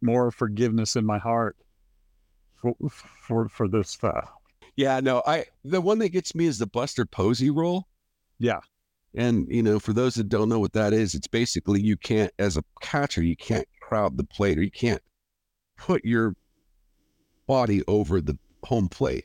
more 0.00 0.30
forgiveness 0.30 0.94
in 0.94 1.04
my 1.04 1.18
heart 1.18 1.56
for 2.60 2.74
for 2.90 3.48
for 3.48 3.68
this 3.68 3.90
stuff. 3.90 4.30
Yeah, 4.76 5.00
no, 5.00 5.22
I 5.26 5.46
the 5.64 5.80
one 5.80 5.98
that 5.98 6.10
gets 6.10 6.34
me 6.34 6.46
is 6.46 6.58
the 6.58 6.66
Buster 6.66 7.04
Posey 7.04 7.50
roll. 7.50 7.86
Yeah. 8.38 8.60
And 9.14 9.46
you 9.50 9.62
know, 9.62 9.78
for 9.78 9.92
those 9.92 10.14
that 10.16 10.28
don't 10.28 10.48
know 10.48 10.60
what 10.60 10.74
that 10.74 10.92
is, 10.92 11.14
it's 11.14 11.26
basically 11.26 11.80
you 11.80 11.96
can't 11.96 12.32
as 12.38 12.56
a 12.56 12.62
catcher, 12.80 13.22
you 13.22 13.36
can't 13.36 13.66
crowd 13.80 14.16
the 14.16 14.24
plate 14.24 14.58
or 14.58 14.62
you 14.62 14.70
can't 14.70 15.02
put 15.76 16.04
your 16.04 16.34
body 17.46 17.82
over 17.88 18.20
the 18.20 18.38
home 18.64 18.88
plate 18.88 19.24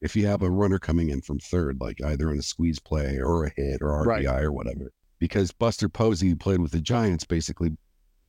if 0.00 0.16
you 0.16 0.26
have 0.26 0.42
a 0.42 0.50
runner 0.50 0.78
coming 0.78 1.10
in 1.10 1.20
from 1.20 1.38
third, 1.38 1.80
like 1.80 2.02
either 2.02 2.30
in 2.32 2.38
a 2.38 2.42
squeeze 2.42 2.80
play 2.80 3.18
or 3.18 3.44
a 3.44 3.50
hit 3.54 3.80
or 3.82 4.04
RBI 4.04 4.06
Right. 4.26 4.42
or 4.42 4.50
whatever. 4.52 4.90
Because 5.20 5.52
Buster 5.52 5.88
Posey, 5.88 6.28
who 6.30 6.36
played 6.36 6.60
with 6.60 6.72
the 6.72 6.80
Giants, 6.80 7.24
basically 7.24 7.76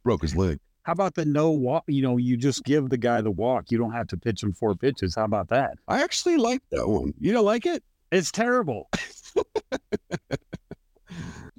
broke 0.04 0.22
his 0.22 0.36
leg. 0.36 0.60
How 0.84 0.94
about 0.94 1.16
the 1.16 1.26
no 1.26 1.50
walk? 1.52 1.86
You 1.88 2.02
know, 2.02 2.18
you 2.18 2.36
just 2.38 2.64
give 2.66 2.90
the 2.90 2.98
guy 2.98 3.22
the 3.22 3.32
walk. 3.32 3.72
You 3.72 3.78
don't 3.78 3.94
have 3.94 4.08
to 4.08 4.18
pitch 4.18 4.44
him 4.44 4.54
four 4.54 4.76
pitches. 4.76 5.16
How 5.16 5.24
about 5.24 5.50
that? 5.50 5.76
I 5.88 6.04
actually 6.04 6.38
like 6.38 6.62
that 6.72 6.88
one. 6.88 7.14
You 7.20 7.32
don't 7.34 7.46
like 7.46 7.66
it? 7.66 7.84
It's 8.12 8.32
terrible. 8.32 8.90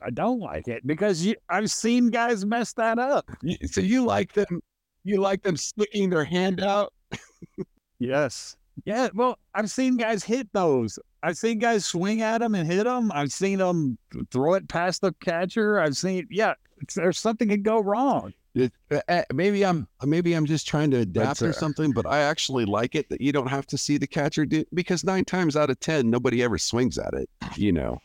I 0.03 0.11
don't 0.13 0.41
like 0.41 0.69
it 0.69 0.87
because 0.87 1.25
you, 1.25 1.35
I've 1.49 1.71
seen 1.71 2.11
guys 2.11 2.45
mess 2.45 2.75
that 2.75 2.99
up. 2.99 3.31
So 3.71 3.81
you 3.81 4.05
like 4.05 4.35
them? 4.35 4.61
You 5.05 5.21
like 5.21 5.43
them 5.43 5.57
sticking 5.57 6.11
their 6.11 6.25
hand 6.25 6.63
out? 6.63 6.93
Yes. 7.99 8.57
Yeah. 8.85 9.09
Well, 9.15 9.39
I've 9.55 9.71
seen 9.71 9.97
guys 9.97 10.23
hit 10.23 10.53
those. 10.53 10.99
I've 11.23 11.39
seen 11.39 11.59
guys 11.59 11.87
swing 11.87 12.21
at 12.21 12.39
them 12.39 12.55
and 12.55 12.71
hit 12.71 12.85
them. 12.85 13.11
I've 13.15 13.33
seen 13.33 13.59
them 13.59 13.97
throw 14.31 14.55
it 14.55 14.69
past 14.69 15.01
the 15.01 15.13
catcher. 15.21 15.81
I've 15.81 15.97
seen, 15.97 16.27
yeah, 16.31 16.55
there's 16.95 17.19
something 17.19 17.49
could 17.49 17.63
go 17.63 17.81
wrong. 17.81 18.35
It, 18.55 18.73
uh, 18.91 19.01
uh, 19.09 19.23
maybe 19.33 19.65
I'm 19.65 19.89
maybe 20.05 20.33
I'm 20.35 20.47
just 20.47 20.69
trying 20.69 20.91
to 20.93 20.99
adapt 20.99 21.41
That's 21.41 21.43
or 21.43 21.53
something, 21.53 21.91
but 21.93 22.07
I 22.07 22.21
actually 22.21 22.65
like 22.65 22.95
it 22.95 23.09
that 23.09 23.21
you 23.21 23.33
don't 23.33 23.49
have 23.49 23.67
to 23.69 23.79
see 23.79 23.97
the 23.97 24.07
catcher 24.07 24.47
do 24.47 24.65
because 24.73 25.03
nine 25.03 25.25
times 25.25 25.57
out 25.57 25.71
of 25.71 25.81
ten 25.81 26.09
nobody 26.09 26.43
ever 26.43 26.57
swings 26.59 26.97
at 26.97 27.15
it. 27.15 27.29
You 27.57 27.73
know. 27.73 28.01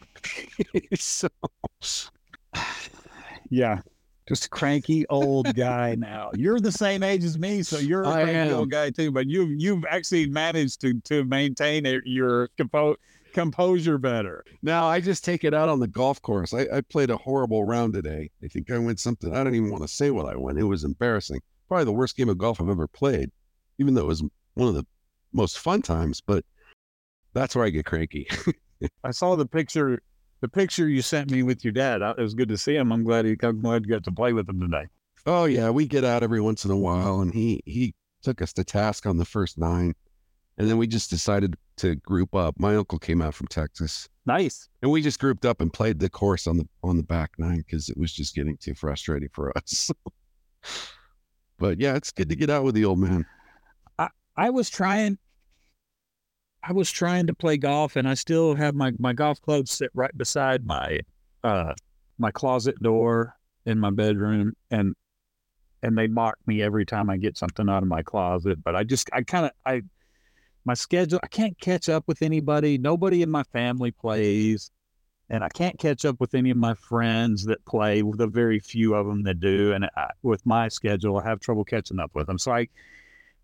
so 0.95 1.27
Yeah. 3.49 3.81
Just 4.27 4.45
a 4.45 4.49
cranky 4.49 5.07
old 5.07 5.55
guy 5.55 5.95
now. 5.95 6.29
You're 6.35 6.59
the 6.59 6.71
same 6.71 7.01
age 7.01 7.23
as 7.23 7.39
me, 7.39 7.63
so 7.63 7.79
you're 7.79 8.03
a 8.03 8.09
I 8.09 8.23
cranky 8.23 8.51
am. 8.51 8.59
old 8.59 8.69
guy 8.69 8.91
too. 8.91 9.11
But 9.11 9.27
you 9.27 9.47
you've 9.57 9.83
actually 9.89 10.29
managed 10.29 10.81
to 10.81 10.99
to 11.01 11.23
maintain 11.25 11.83
your 12.05 12.49
compo- 12.55 12.97
composure 13.33 13.97
better. 13.97 14.43
now 14.61 14.85
I 14.87 14.99
just 15.01 15.23
take 15.23 15.43
it 15.43 15.53
out 15.53 15.69
on 15.69 15.79
the 15.79 15.87
golf 15.87 16.21
course. 16.21 16.53
I, 16.53 16.67
I 16.73 16.81
played 16.81 17.09
a 17.09 17.17
horrible 17.17 17.63
round 17.63 17.93
today. 17.93 18.29
I 18.43 18.47
think 18.47 18.71
I 18.71 18.77
went 18.77 18.99
something. 18.99 19.35
I 19.35 19.43
don't 19.43 19.55
even 19.55 19.71
want 19.71 19.83
to 19.83 19.87
say 19.87 20.11
what 20.11 20.31
I 20.31 20.35
went. 20.37 20.59
It 20.59 20.63
was 20.63 20.83
embarrassing. 20.83 21.41
Probably 21.67 21.85
the 21.85 21.91
worst 21.91 22.17
game 22.17 22.29
of 22.29 22.37
golf 22.37 22.59
I've 22.59 22.69
ever 22.69 22.87
played, 22.87 23.29
even 23.77 23.93
though 23.93 24.01
it 24.01 24.07
was 24.07 24.23
one 24.55 24.67
of 24.67 24.75
the 24.75 24.85
most 25.33 25.59
fun 25.59 25.81
times. 25.81 26.21
But 26.21 26.43
that's 27.33 27.55
where 27.55 27.65
I 27.65 27.69
get 27.69 27.85
cranky. 27.85 28.27
I 29.03 29.11
saw 29.11 29.35
the 29.35 29.45
picture, 29.45 30.01
the 30.41 30.47
picture 30.47 30.87
you 30.87 31.01
sent 31.01 31.31
me 31.31 31.43
with 31.43 31.63
your 31.63 31.73
dad. 31.73 32.01
It 32.01 32.21
was 32.21 32.33
good 32.33 32.49
to 32.49 32.57
see 32.57 32.75
him. 32.75 32.91
I'm 32.91 33.03
glad 33.03 33.25
he, 33.25 33.35
I'm 33.43 33.61
glad 33.61 33.85
you 33.85 33.91
got 33.91 34.03
to 34.05 34.11
play 34.11 34.33
with 34.33 34.49
him 34.49 34.59
today. 34.59 34.87
Oh 35.25 35.45
yeah, 35.45 35.69
we 35.69 35.85
get 35.85 36.05
out 36.05 36.23
every 36.23 36.41
once 36.41 36.65
in 36.65 36.71
a 36.71 36.77
while, 36.77 37.19
and 37.19 37.33
he 37.33 37.61
he 37.65 37.93
took 38.23 38.41
us 38.41 38.53
to 38.53 38.63
task 38.63 39.05
on 39.05 39.17
the 39.17 39.25
first 39.25 39.57
nine, 39.57 39.93
and 40.59 40.69
then 40.69 40.77
we 40.77 40.85
just 40.85 41.09
decided 41.09 41.55
to 41.77 41.95
group 41.95 42.35
up. 42.35 42.55
My 42.59 42.75
uncle 42.75 42.99
came 42.99 43.21
out 43.21 43.33
from 43.33 43.47
Texas, 43.47 44.07
Nice. 44.25 44.67
and 44.81 44.91
we 44.91 45.01
just 45.01 45.19
grouped 45.19 45.45
up 45.45 45.61
and 45.61 45.71
played 45.73 45.99
the 45.99 46.09
course 46.09 46.45
on 46.45 46.57
the 46.57 46.67
on 46.83 46.97
the 46.97 47.03
back 47.03 47.31
nine 47.37 47.59
because 47.65 47.89
it 47.89 47.97
was 47.97 48.13
just 48.13 48.35
getting 48.35 48.57
too 48.57 48.75
frustrating 48.75 49.29
for 49.33 49.57
us. 49.57 49.89
but 51.57 51.79
yeah, 51.79 51.95
it's 51.95 52.11
good 52.11 52.29
to 52.29 52.35
get 52.35 52.49
out 52.49 52.63
with 52.63 52.75
the 52.75 52.85
old 52.85 52.99
man. 52.99 53.25
I 53.97 54.09
I 54.35 54.49
was 54.49 54.69
trying. 54.69 55.17
I 56.61 56.73
was 56.73 56.91
trying 56.91 57.25
to 57.27 57.33
play 57.33 57.55
golf, 57.55 57.95
and 57.95 58.07
I 58.07 58.13
still 58.15 58.53
have 58.55 58.75
my 58.75 58.91
my 58.99 59.13
golf 59.13 59.41
clubs 59.41 59.71
sit 59.71 59.91
right 59.93 60.15
beside 60.17 60.65
my 60.65 60.99
uh 61.43 61.73
my 62.17 62.31
closet 62.31 62.75
door 62.83 63.33
in 63.65 63.79
my 63.79 63.91
bedroom, 63.91 64.53
and 64.69 64.93
and 65.81 65.97
they 65.97 66.07
mock 66.07 66.35
me 66.45 66.61
every 66.61 66.85
time 66.85 67.09
I 67.09 67.15
get 67.15 67.37
something 67.37 67.69
out 67.69 67.81
of 67.81 67.87
my 67.87 68.03
closet. 68.03 68.61
But 68.61 68.75
I 68.75 68.83
just 68.83 69.09
I 69.13 69.21
kind 69.21 69.45
of 69.45 69.51
I 69.65 69.83
my 70.69 70.75
schedule 70.75 71.19
I 71.23 71.27
can't 71.27 71.59
catch 71.59 71.89
up 71.89 72.03
with 72.07 72.21
anybody. 72.21 72.77
Nobody 72.77 73.23
in 73.23 73.31
my 73.31 73.41
family 73.41 73.89
plays, 73.89 74.69
and 75.27 75.43
I 75.43 75.49
can't 75.49 75.79
catch 75.79 76.05
up 76.05 76.19
with 76.19 76.35
any 76.35 76.51
of 76.51 76.57
my 76.57 76.75
friends 76.75 77.43
that 77.45 77.65
play. 77.65 78.03
With 78.03 78.19
the 78.19 78.27
very 78.27 78.59
few 78.59 78.93
of 78.93 79.07
them 79.07 79.23
that 79.23 79.39
do, 79.39 79.73
and 79.73 79.85
I, 79.97 80.09
with 80.21 80.45
my 80.45 80.67
schedule, 80.67 81.17
I 81.17 81.23
have 81.23 81.39
trouble 81.39 81.63
catching 81.63 81.99
up 81.99 82.11
with 82.13 82.27
them. 82.27 82.37
So 82.37 82.51
I 82.51 82.67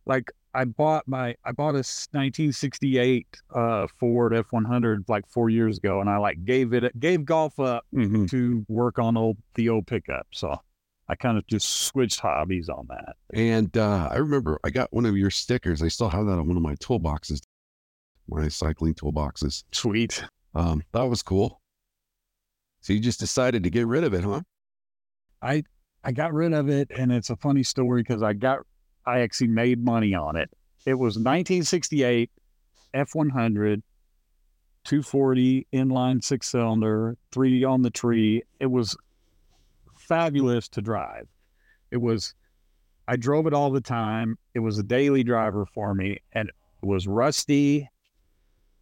like 0.05 0.31
I 0.53 0.65
bought 0.65 1.07
my 1.07 1.35
I 1.43 1.51
bought 1.51 1.73
a 1.73 1.81
1968 1.81 3.25
uh 3.55 3.87
Ford 3.99 4.31
F100 4.31 5.09
like 5.09 5.27
4 5.27 5.49
years 5.49 5.79
ago 5.79 6.01
and 6.01 6.09
I 6.09 6.17
like 6.17 6.45
gave 6.45 6.73
it 6.73 6.97
gave 6.99 7.25
golf 7.25 7.59
up 7.59 7.85
Mm-hmm. 7.93 8.25
to 8.27 8.63
work 8.67 8.99
on 8.99 9.17
old 9.17 9.37
the 9.55 9.69
old 9.69 9.87
pickup. 9.87 10.27
So 10.31 10.61
I 11.07 11.15
kind 11.15 11.37
of 11.37 11.45
just 11.47 11.69
switched 11.69 12.19
hobbies 12.19 12.69
on 12.69 12.87
that. 12.89 13.15
And 13.33 13.75
uh, 13.77 14.09
I 14.11 14.15
remember 14.17 14.59
I 14.63 14.69
got 14.71 14.91
one 14.91 15.05
of 15.05 15.15
your 15.15 15.29
stickers. 15.29 15.83
I 15.83 15.87
still 15.87 16.09
have 16.09 16.25
that 16.25 16.33
on 16.33 16.47
one 16.47 16.57
of 16.57 16.63
my 16.63 16.75
toolboxes, 16.75 17.41
my 18.27 18.47
cycling 18.47 18.95
toolboxes. 18.95 19.63
Sweet. 19.71 20.23
Um, 20.55 20.81
that 20.93 21.03
was 21.03 21.21
cool. 21.21 21.61
So 22.81 22.93
you 22.93 22.99
just 22.99 23.19
decided 23.19 23.63
to 23.63 23.69
get 23.69 23.87
rid 23.87 24.03
of 24.03 24.13
it, 24.13 24.23
huh? 24.23 24.41
I 25.41 25.63
I 26.03 26.11
got 26.11 26.33
rid 26.33 26.53
of 26.53 26.69
it 26.69 26.91
and 26.95 27.11
it's 27.11 27.29
a 27.29 27.35
funny 27.35 27.63
story 27.63 28.03
cuz 28.03 28.21
I 28.23 28.33
got 28.33 28.59
I 29.05 29.19
actually 29.19 29.47
made 29.47 29.83
money 29.83 30.13
on 30.13 30.35
it. 30.35 30.49
It 30.85 30.95
was 30.95 31.15
1968 31.17 32.31
F100 32.93 33.81
240 34.85 35.67
inline 35.73 36.23
six 36.23 36.47
cylinder, 36.49 37.17
3 37.31 37.63
on 37.63 37.81
the 37.81 37.89
tree. 37.89 38.43
It 38.59 38.67
was 38.67 38.95
fabulous 40.07 40.67
to 40.69 40.81
drive. 40.81 41.27
It 41.91 41.97
was, 41.97 42.33
I 43.07 43.15
drove 43.15 43.47
it 43.47 43.53
all 43.53 43.71
the 43.71 43.81
time. 43.81 44.37
It 44.53 44.59
was 44.59 44.77
a 44.77 44.83
daily 44.83 45.23
driver 45.23 45.65
for 45.65 45.93
me 45.93 46.19
and 46.33 46.49
it 46.49 46.85
was 46.85 47.07
rusty. 47.07 47.89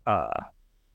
Uh, 0.05 0.29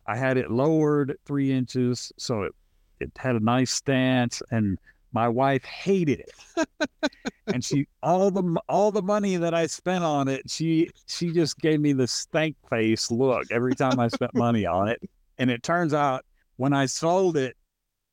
I 0.07 0.17
had 0.17 0.37
it 0.37 0.51
lowered 0.51 1.19
three 1.27 1.53
inches, 1.53 2.13
so 2.17 2.43
it, 2.43 2.53
it 3.01 3.11
had 3.17 3.37
a 3.37 3.41
nice 3.41 3.71
stance 3.71 4.43
and 4.51 4.79
my 5.13 5.29
wife 5.29 5.65
hated 5.65 6.21
it. 6.21 6.69
and 7.47 7.65
she 7.65 7.87
all 8.03 8.31
the 8.31 8.61
all 8.69 8.91
the 8.91 9.03
money 9.03 9.37
that 9.37 9.55
I 9.55 9.67
spent 9.67 10.05
on 10.05 10.29
it, 10.29 10.51
she 10.51 10.91
she 11.07 11.33
just 11.33 11.59
gave 11.59 11.81
me 11.81 11.93
the 11.93 12.07
stank 12.07 12.57
face 12.69 13.11
look 13.11 13.51
every 13.51 13.75
time 13.75 13.99
I 13.99 14.09
spent 14.09 14.35
money 14.35 14.67
on 14.67 14.89
it. 14.89 15.01
And 15.39 15.51
it 15.51 15.63
turns 15.63 15.95
out 15.95 16.25
when 16.57 16.73
I 16.73 16.87
sold 16.87 17.37
it, 17.37 17.57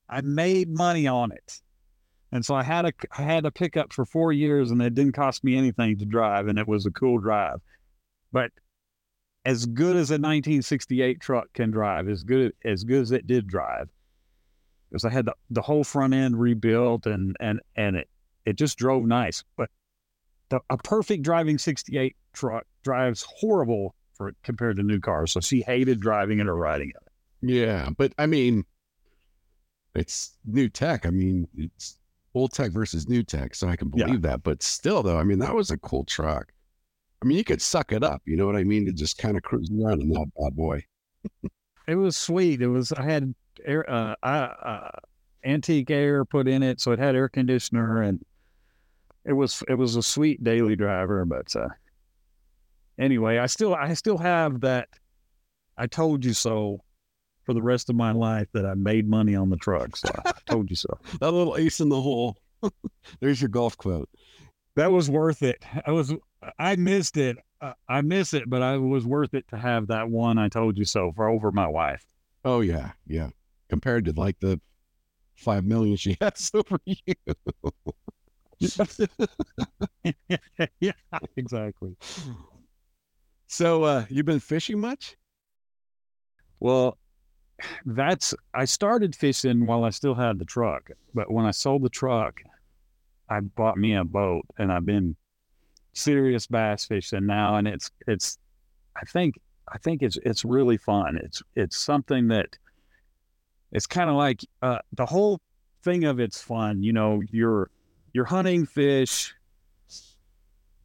I 0.10 0.22
made 0.22 0.70
money 0.70 1.08
on 1.08 1.32
it. 1.32 1.62
And 2.36 2.46
so 2.46 2.54
I 2.54 2.64
had 2.64 2.84
a 2.84 2.92
I 3.18 3.22
had 3.22 3.46
a 3.46 3.52
pickup 3.52 3.94
for 3.94 4.06
four 4.06 4.34
years, 4.34 4.70
and 4.70 4.82
it 4.82 4.94
didn't 4.94 5.14
cost 5.14 5.42
me 5.46 5.58
anything 5.58 5.98
to 6.00 6.06
drive, 6.06 6.50
and 6.50 6.60
it 6.60 6.68
was 6.68 6.86
a 6.86 6.92
cool 6.92 7.18
drive. 7.18 7.62
But 8.34 8.52
as 9.46 9.66
good 9.66 9.96
as 9.96 10.12
a 10.12 10.20
1968 10.20 11.22
truck 11.22 11.46
can 11.54 11.72
drive, 11.72 12.10
as 12.10 12.26
good 12.26 12.52
as 12.66 12.84
good 12.84 13.04
as 13.04 13.12
it 13.14 13.26
did 13.26 13.48
drive, 13.48 13.88
because 14.90 15.06
I 15.06 15.12
had 15.12 15.28
the, 15.28 15.34
the 15.50 15.62
whole 15.62 15.86
front 15.86 16.14
end 16.14 16.38
rebuilt, 16.38 17.06
and 17.06 17.38
and 17.40 17.62
and 17.78 17.96
it 17.96 18.10
it 18.46 18.58
just 18.58 18.78
drove 18.78 19.06
nice. 19.06 19.42
But 19.56 19.70
the, 20.50 20.60
a 20.70 20.76
perfect 20.76 21.24
driving 21.24 21.58
68 21.58 22.18
truck 22.34 22.66
drives 22.84 23.26
horrible 23.30 23.96
for 24.14 24.34
compared 24.44 24.76
to 24.76 24.84
new 24.84 25.00
cars. 25.00 25.32
So 25.32 25.40
she 25.40 25.62
hated 25.62 26.02
driving 26.02 26.40
it 26.40 26.50
or 26.50 26.56
riding 26.58 26.90
it. 26.90 27.12
Yeah, 27.42 27.92
but 27.98 28.12
I 28.18 28.26
mean, 28.26 28.66
it's 29.94 30.36
new 30.44 30.68
tech. 30.68 31.06
I 31.06 31.12
mean, 31.12 31.48
it's 31.56 31.98
old 32.36 32.52
tech 32.54 32.72
versus 32.72 33.08
new 33.10 33.24
tech, 33.24 33.56
so 33.56 33.68
I 33.68 33.76
can 33.76 33.92
Yeah. 33.96 34.06
believe 34.06 34.22
that. 34.24 34.44
But 34.44 34.62
still, 34.62 35.02
though, 35.02 35.18
I 35.18 35.24
mean, 35.24 35.40
that 35.40 35.56
was 35.56 35.72
a 35.72 35.78
cool 35.78 36.04
truck. 36.04 36.52
I 37.24 37.26
mean, 37.26 37.38
you 37.38 37.44
could 37.44 37.62
suck 37.62 37.92
it 37.92 38.04
up. 38.04 38.22
You 38.26 38.36
know 38.36 38.46
what 38.46 38.56
I 38.58 38.64
mean? 38.64 38.86
To 38.86 38.92
just 38.92 39.18
kind 39.18 39.38
of 39.38 39.44
cruise 39.44 39.72
around 39.72 40.02
in 40.02 40.10
that 40.10 40.28
bad 40.40 40.56
boy. 40.56 40.84
It 41.88 41.96
was 41.96 42.18
sweet. 42.18 42.62
It 42.62 42.68
was 42.68 42.92
I 42.92 43.04
had 43.04 43.34
air 43.64 43.90
uh, 43.90 44.16
I, 44.22 44.38
uh 44.38 44.92
antique 45.44 45.90
air 45.92 46.26
put 46.26 46.48
in 46.48 46.62
it, 46.62 46.82
so 46.82 46.92
it 46.92 47.00
had 47.00 47.16
air 47.16 47.30
conditioner 47.30 48.02
and 48.02 48.24
it 49.24 49.34
was 49.34 49.64
it 49.68 49.76
was 49.76 49.96
a 49.96 50.04
sweet 50.04 50.44
daily 50.44 50.76
driver. 50.76 51.24
But 51.26 51.56
uh, 51.56 51.70
anyway, 53.00 53.38
I 53.38 53.46
still 53.46 53.74
I 53.74 53.94
still 53.94 54.18
have 54.18 54.62
that. 54.62 54.90
I 55.78 55.88
told 55.88 56.24
you 56.26 56.34
so 56.34 56.82
for 57.46 57.54
the 57.54 57.62
rest 57.62 57.90
of 57.90 57.96
my 57.96 58.12
life 58.12 58.48
that 58.54 58.66
I 58.66 58.74
made 58.74 59.08
money 59.08 59.36
on 59.36 59.50
the 59.50 59.58
truck. 59.58 59.96
So 59.96 60.10
I 60.26 60.34
told 60.46 60.70
you 60.70 60.76
so. 60.76 60.98
That 61.20 61.32
little 61.32 61.56
ace 61.56 61.80
in 61.80 61.90
the 61.90 62.02
hole. 62.02 62.38
There's 63.20 63.42
your 63.42 63.50
golf 63.50 63.78
quote. 63.78 64.10
That 64.76 64.92
was 64.92 65.10
worth 65.10 65.44
it. 65.44 65.64
I 65.86 65.92
was 65.92 66.14
I 66.60 66.76
missed 66.76 67.18
it. 67.18 67.38
Uh, 67.62 67.74
I 67.88 68.02
miss 68.02 68.34
it, 68.34 68.50
but 68.50 68.62
I 68.62 68.78
was 68.78 69.06
worth 69.06 69.34
it 69.34 69.48
to 69.50 69.58
have 69.58 69.88
that 69.88 70.10
one. 70.10 70.38
I 70.38 70.50
told 70.50 70.78
you 70.78 70.86
so 70.86 71.12
for 71.16 71.30
over 71.30 71.52
my 71.52 71.68
wife. 71.68 72.06
Oh 72.44 72.62
yeah, 72.62 72.92
yeah. 73.08 73.30
Compared 73.70 74.06
to 74.06 74.12
like 74.12 74.40
the 74.40 74.60
five 75.36 75.64
million 75.64 75.98
she 75.98 76.18
has 76.22 76.52
over 76.54 76.78
you. 76.86 77.16
yeah, 80.80 80.92
exactly. 81.38 81.96
so, 83.48 83.84
uh, 83.84 84.06
you 84.10 84.24
been 84.24 84.40
fishing 84.40 84.80
much? 84.80 85.18
Well, 86.60 86.98
that's 87.86 88.34
I 88.54 88.66
started 88.66 89.16
fishing 89.16 89.66
while 89.66 89.84
I 89.84 89.90
still 89.90 90.16
had 90.16 90.40
the 90.40 90.46
truck, 90.46 90.90
but 91.14 91.32
when 91.32 91.46
I 91.46 91.52
sold 91.52 91.84
the 91.84 91.90
truck, 91.90 92.42
I 93.30 93.40
bought 93.40 93.78
me 93.78 93.96
a 93.96 94.04
boat, 94.04 94.46
and 94.58 94.72
I've 94.72 94.86
been 94.86 95.16
serious 95.94 96.48
bass 96.48 96.86
fishing 96.86 97.26
now, 97.26 97.56
and 97.56 97.68
it's 97.68 97.90
it's 98.08 98.38
I 98.96 99.06
think 99.06 99.36
I 99.72 99.78
think 99.78 100.02
it's 100.02 100.18
it's 100.24 100.46
really 100.46 100.78
fun. 100.78 101.18
It's 101.18 101.42
it's 101.56 101.78
something 101.78 102.28
that 102.30 102.50
it's 103.72 103.88
kind 103.88 104.10
of 104.10 104.16
like 104.16 104.42
uh, 104.62 104.80
the 104.94 105.06
whole 105.06 105.42
thing 105.84 106.04
of 106.04 106.20
it's 106.20 106.42
fun. 106.42 106.84
You 106.84 106.94
know, 106.94 107.22
you're 107.32 107.70
you're 108.14 108.26
hunting 108.26 108.66
fish. 108.66 109.34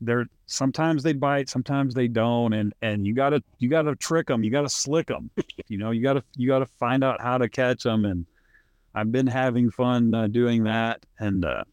They're 0.01 0.27
sometimes 0.47 1.03
they 1.03 1.13
bite, 1.13 1.49
sometimes 1.51 1.95
they 1.95 2.09
don't, 2.09 2.53
and 2.53 2.73
and 2.83 3.07
you 3.07 3.15
gotta 3.15 3.43
you 3.59 3.69
gotta 3.69 3.95
trick 3.97 4.27
them, 4.29 4.43
you 4.43 4.51
gotta 4.51 4.69
slick 4.69 5.07
them. 5.09 5.31
you 5.69 5.79
know, 5.79 5.91
you 5.91 6.03
gotta 6.03 6.23
you 6.37 6.49
gotta 6.49 6.67
find 6.67 7.05
out 7.05 7.21
how 7.21 7.39
to 7.39 7.49
catch 7.49 7.83
them, 7.83 8.05
and 8.05 8.25
I've 8.95 9.13
been 9.13 9.27
having 9.27 9.71
fun 9.71 10.15
uh, 10.15 10.27
doing 10.29 10.65
that. 10.65 11.05
And 11.19 11.45
uh, 11.45 11.65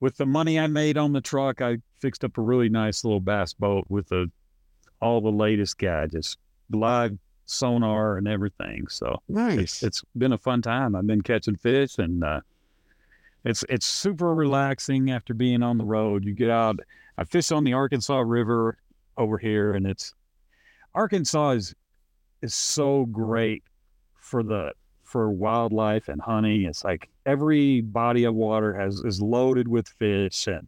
with 0.00 0.16
the 0.16 0.26
money 0.26 0.58
I 0.60 0.66
made 0.68 0.96
on 0.98 1.12
the 1.12 1.20
truck, 1.20 1.60
I 1.60 1.78
fixed 2.00 2.24
up 2.24 2.38
a 2.38 2.42
really 2.42 2.68
nice 2.68 3.04
little 3.04 3.20
bass 3.20 3.52
boat 3.52 3.86
with 3.88 4.08
the 4.08 4.30
all 5.00 5.20
the 5.20 5.30
latest 5.32 5.78
gadgets, 5.78 6.36
live 6.70 7.18
sonar 7.46 8.16
and 8.18 8.26
everything. 8.26 8.86
So 8.88 9.20
Nice. 9.28 9.58
it's, 9.58 9.82
it's 9.82 10.02
been 10.16 10.32
a 10.32 10.38
fun 10.38 10.62
time. 10.62 10.94
I've 10.96 11.06
been 11.06 11.20
catching 11.22 11.56
fish 11.56 11.98
and 11.98 12.24
uh, 12.24 12.40
it's 13.44 13.64
it's 13.68 13.86
super 13.86 14.34
relaxing 14.34 15.10
after 15.10 15.32
being 15.34 15.62
on 15.62 15.78
the 15.78 15.84
road. 15.84 16.24
You 16.24 16.34
get 16.34 16.50
out. 16.50 16.80
I 17.18 17.24
fish 17.24 17.50
on 17.52 17.64
the 17.64 17.72
Arkansas 17.72 18.20
River 18.20 18.78
over 19.16 19.38
here, 19.38 19.72
and 19.74 19.86
it's 19.86 20.14
Arkansas 20.94 21.50
is 21.50 21.74
is 22.42 22.54
so 22.54 23.06
great 23.06 23.62
for 24.20 24.42
the 24.42 24.72
for 25.04 25.30
wildlife 25.30 26.08
and 26.08 26.20
hunting. 26.20 26.62
It's 26.62 26.84
like 26.84 27.08
every 27.24 27.80
body 27.80 28.24
of 28.24 28.34
water 28.34 28.74
has 28.74 29.00
is 29.00 29.20
loaded 29.20 29.68
with 29.68 29.88
fish 29.88 30.46
and 30.46 30.66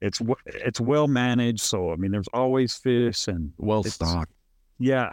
it's 0.00 0.20
it's 0.46 0.80
well 0.80 1.08
managed. 1.08 1.60
So 1.60 1.92
I 1.92 1.96
mean, 1.96 2.10
there's 2.10 2.28
always 2.32 2.74
fish 2.74 3.28
and 3.28 3.52
well 3.58 3.84
stocked. 3.84 4.32
yeah, 4.78 5.10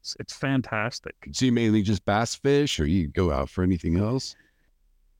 it's, 0.00 0.16
it's 0.20 0.34
fantastic. 0.34 1.14
So 1.32 1.46
you 1.46 1.52
mainly 1.52 1.82
just 1.82 2.04
bass 2.04 2.34
fish, 2.34 2.78
or 2.78 2.86
you 2.86 3.08
go 3.08 3.30
out 3.30 3.48
for 3.48 3.62
anything 3.62 3.98
else? 3.98 4.36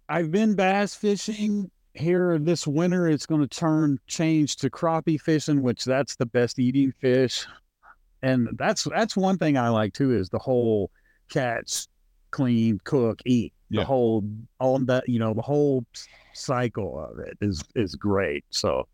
I've 0.08 0.30
been 0.30 0.54
bass 0.54 0.94
fishing 0.94 1.70
here 1.94 2.38
this 2.38 2.66
winter. 2.66 3.08
It's 3.08 3.26
going 3.26 3.40
to 3.40 3.46
turn 3.46 3.98
change 4.06 4.56
to 4.56 4.70
crappie 4.70 5.20
fishing, 5.20 5.62
which 5.62 5.84
that's 5.84 6.16
the 6.16 6.26
best 6.26 6.58
eating 6.58 6.92
fish, 6.92 7.46
and 8.22 8.48
that's 8.52 8.84
that's 8.84 9.16
one 9.16 9.38
thing 9.38 9.56
I 9.56 9.68
like 9.68 9.92
too 9.94 10.12
is 10.12 10.28
the 10.28 10.38
whole 10.38 10.90
catch, 11.30 11.86
clean, 12.30 12.80
cook, 12.84 13.20
eat. 13.24 13.52
Yeah. 13.70 13.80
The 13.80 13.86
whole 13.86 14.24
all 14.60 14.78
that 14.80 15.08
you 15.08 15.18
know 15.18 15.34
the 15.34 15.42
whole 15.42 15.84
cycle 16.32 16.98
of 16.98 17.18
it 17.18 17.36
is 17.40 17.62
is 17.74 17.94
great. 17.94 18.44
So, 18.50 18.86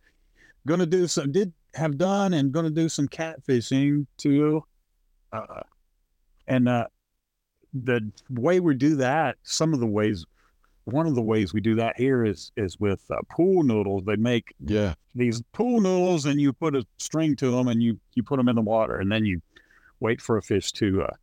gonna 0.67 0.87
do 0.87 1.07
some 1.07 1.33
did 1.33 1.53
have 1.75 1.99
done 1.99 2.35
and 2.35 2.53
gonna 2.53 2.71
do 2.71 2.89
some 2.89 3.09
catfishing 3.09 4.07
too, 4.17 4.65
uh, 5.33 5.63
and 6.47 6.69
uh, 6.69 6.87
the 7.73 8.11
way 8.31 8.61
we 8.61 8.75
do 8.75 8.97
that, 8.97 9.37
some 9.43 9.75
of 9.75 9.81
the 9.81 9.87
ways 9.87 10.25
one 10.93 11.07
of 11.07 11.15
the 11.15 11.23
ways 11.23 11.53
we 11.53 11.61
do 11.61 11.75
that 11.77 11.97
here 11.97 12.25
is 12.25 12.53
is 12.57 12.79
with 12.79 13.03
uh, 13.11 13.17
pool 13.31 13.63
noodles. 13.63 14.05
They 14.05 14.17
make 14.17 14.55
Yeah. 14.61 14.95
these 15.15 15.43
pool 15.53 15.81
noodles, 15.81 16.27
and 16.27 16.41
you 16.41 16.53
put 16.53 16.75
a 16.77 16.87
string 16.99 17.37
to 17.37 17.51
them, 17.51 17.69
and 17.69 17.83
you 17.83 17.99
you 18.15 18.23
put 18.23 18.37
them 18.37 18.49
in 18.49 18.57
the 18.57 18.63
water, 18.63 18.97
and 18.97 19.11
then 19.11 19.25
you 19.25 19.41
wait 20.01 20.21
for 20.21 20.37
a 20.37 20.43
fish 20.43 20.73
to 20.73 21.03
uh, 21.03 21.15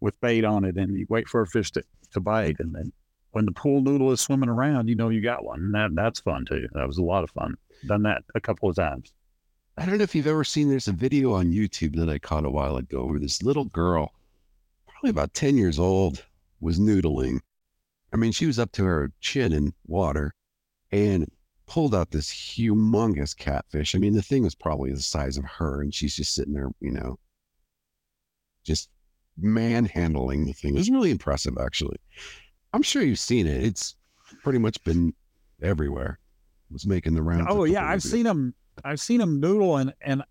with 0.00 0.20
bait 0.20 0.44
on 0.44 0.64
it, 0.64 0.76
and 0.76 0.98
you 0.98 1.06
wait 1.08 1.28
for 1.28 1.40
a 1.42 1.46
fish 1.46 1.70
to, 1.72 1.82
to 2.12 2.20
bite, 2.20 2.56
and 2.60 2.74
then 2.74 2.92
when 3.32 3.46
the 3.46 3.52
pool 3.52 3.80
noodle 3.82 4.12
is 4.12 4.20
swimming 4.20 4.48
around, 4.48 4.86
you 4.88 4.94
know 4.94 5.08
you 5.08 5.20
got 5.20 5.44
one. 5.44 5.58
And 5.60 5.74
that 5.74 5.94
that's 5.94 6.20
fun 6.20 6.44
too. 6.44 6.68
That 6.72 6.86
was 6.86 6.98
a 6.98 7.02
lot 7.02 7.24
of 7.24 7.30
fun. 7.30 7.56
Done 7.86 8.02
that 8.04 8.22
a 8.34 8.40
couple 8.40 8.68
of 8.70 8.76
times. 8.76 9.12
I 9.76 9.86
don't 9.86 9.98
know 9.98 10.04
if 10.04 10.14
you've 10.14 10.28
ever 10.28 10.44
seen, 10.44 10.68
there's 10.68 10.86
a 10.86 10.92
video 10.92 11.32
on 11.32 11.50
YouTube 11.50 11.96
that 11.96 12.08
I 12.08 12.18
caught 12.20 12.44
a 12.44 12.50
while 12.50 12.76
ago 12.76 13.06
where 13.06 13.18
this 13.18 13.42
little 13.42 13.64
girl, 13.64 14.12
probably 14.86 15.10
about 15.10 15.34
10 15.34 15.56
years 15.58 15.80
old, 15.80 16.24
was 16.60 16.78
noodling. 16.78 17.40
I 18.14 18.16
mean, 18.16 18.30
she 18.30 18.46
was 18.46 18.60
up 18.60 18.70
to 18.72 18.84
her 18.84 19.10
chin 19.20 19.52
in 19.52 19.74
water 19.88 20.32
and 20.92 21.28
pulled 21.66 21.96
out 21.96 22.12
this 22.12 22.30
humongous 22.30 23.36
catfish. 23.36 23.96
I 23.96 23.98
mean, 23.98 24.14
the 24.14 24.22
thing 24.22 24.44
was 24.44 24.54
probably 24.54 24.92
the 24.92 25.02
size 25.02 25.36
of 25.36 25.44
her, 25.44 25.82
and 25.82 25.92
she's 25.92 26.14
just 26.14 26.32
sitting 26.32 26.54
there, 26.54 26.70
you 26.80 26.92
know, 26.92 27.18
just 28.62 28.88
manhandling 29.36 30.46
the 30.46 30.52
thing. 30.52 30.76
It 30.76 30.78
was 30.78 30.90
really 30.90 31.10
impressive, 31.10 31.58
actually. 31.60 31.96
I'm 32.72 32.82
sure 32.82 33.02
you've 33.02 33.18
seen 33.18 33.48
it. 33.48 33.64
It's 33.64 33.96
pretty 34.44 34.60
much 34.60 34.82
been 34.84 35.12
everywhere. 35.60 36.20
It 36.70 36.72
was 36.72 36.86
making 36.86 37.14
the 37.14 37.22
rounds. 37.22 37.46
Oh 37.48 37.64
yeah, 37.64 37.84
I've 37.84 38.02
seen 38.02 38.22
them. 38.22 38.54
I've 38.84 39.00
seen 39.00 39.18
them 39.18 39.40
noodle, 39.40 39.76
and 39.76 39.92
and 40.00 40.22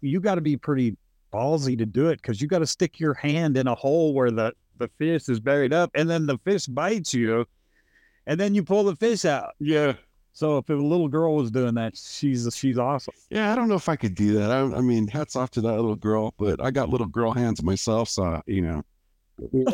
you 0.00 0.20
got 0.20 0.36
to 0.36 0.40
be 0.40 0.56
pretty 0.56 0.96
ballsy 1.32 1.76
to 1.78 1.86
do 1.86 2.08
it 2.08 2.22
because 2.22 2.40
you 2.40 2.46
got 2.46 2.60
to 2.60 2.66
stick 2.66 3.00
your 3.00 3.14
hand 3.14 3.56
in 3.56 3.66
a 3.66 3.74
hole 3.74 4.14
where 4.14 4.30
the 4.30 4.52
the 4.78 4.88
fish 4.98 5.28
is 5.28 5.40
buried 5.40 5.72
up, 5.72 5.90
and 5.94 6.08
then 6.08 6.26
the 6.26 6.38
fish 6.38 6.66
bites 6.66 7.14
you, 7.14 7.46
and 8.26 8.38
then 8.38 8.54
you 8.54 8.62
pull 8.62 8.84
the 8.84 8.96
fish 8.96 9.24
out. 9.24 9.54
Yeah. 9.58 9.94
So 10.32 10.58
if 10.58 10.68
a 10.68 10.74
little 10.74 11.08
girl 11.08 11.34
was 11.34 11.50
doing 11.50 11.74
that, 11.76 11.96
she's 11.96 12.48
she's 12.54 12.78
awesome. 12.78 13.14
Yeah, 13.30 13.52
I 13.52 13.56
don't 13.56 13.68
know 13.68 13.74
if 13.74 13.88
I 13.88 13.96
could 13.96 14.14
do 14.14 14.34
that. 14.34 14.50
I, 14.50 14.60
I 14.60 14.80
mean, 14.82 15.08
hats 15.08 15.34
off 15.34 15.50
to 15.52 15.62
that 15.62 15.72
little 15.72 15.96
girl, 15.96 16.34
but 16.38 16.62
I 16.62 16.70
got 16.70 16.90
little 16.90 17.06
girl 17.06 17.32
hands 17.32 17.62
myself, 17.62 18.10
so 18.10 18.42
you 18.46 18.60
know, 18.60 18.82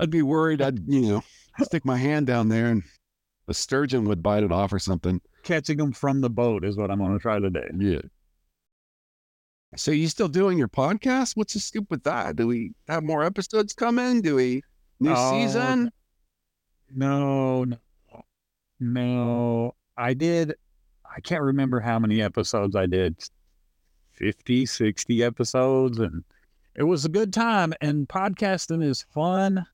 I'd 0.00 0.10
be 0.10 0.22
worried. 0.22 0.62
I'd 0.62 0.80
you 0.88 1.02
know 1.02 1.22
stick 1.62 1.84
my 1.84 1.96
hand 1.96 2.26
down 2.26 2.48
there 2.48 2.66
and 2.66 2.82
a 3.48 3.54
sturgeon 3.54 4.04
would 4.04 4.22
bite 4.22 4.42
it 4.42 4.52
off 4.52 4.72
or 4.72 4.78
something. 4.78 5.20
Catching 5.42 5.78
them 5.78 5.92
from 5.92 6.20
the 6.20 6.30
boat 6.30 6.64
is 6.64 6.76
what 6.76 6.90
I'm 6.90 6.98
going 6.98 7.12
to 7.12 7.18
try 7.18 7.38
today. 7.38 7.68
Yeah. 7.78 8.00
So 9.76 9.90
you 9.90 10.08
still 10.08 10.28
doing 10.28 10.56
your 10.58 10.68
podcast? 10.68 11.36
What's 11.36 11.54
the 11.54 11.60
scoop 11.60 11.90
with 11.90 12.02
that? 12.04 12.36
Do 12.36 12.46
we 12.46 12.72
have 12.88 13.02
more 13.04 13.22
episodes 13.22 13.74
coming? 13.74 14.22
Do 14.22 14.36
we 14.36 14.62
new 14.98 15.12
Oh, 15.14 15.30
season? 15.30 15.90
No, 16.94 17.64
no, 17.64 17.76
no. 18.80 19.74
I 19.96 20.14
did. 20.14 20.54
I 21.04 21.20
can't 21.20 21.42
remember 21.42 21.80
how 21.80 21.98
many 21.98 22.22
episodes 22.22 22.76
I 22.76 22.86
did 22.86 23.16
50, 24.12 24.64
60 24.64 25.22
episodes. 25.22 25.98
And 25.98 26.24
it 26.74 26.84
was 26.84 27.04
a 27.04 27.08
good 27.10 27.32
time. 27.32 27.74
And 27.80 28.08
podcasting 28.08 28.82
is 28.82 29.04
fun. 29.12 29.66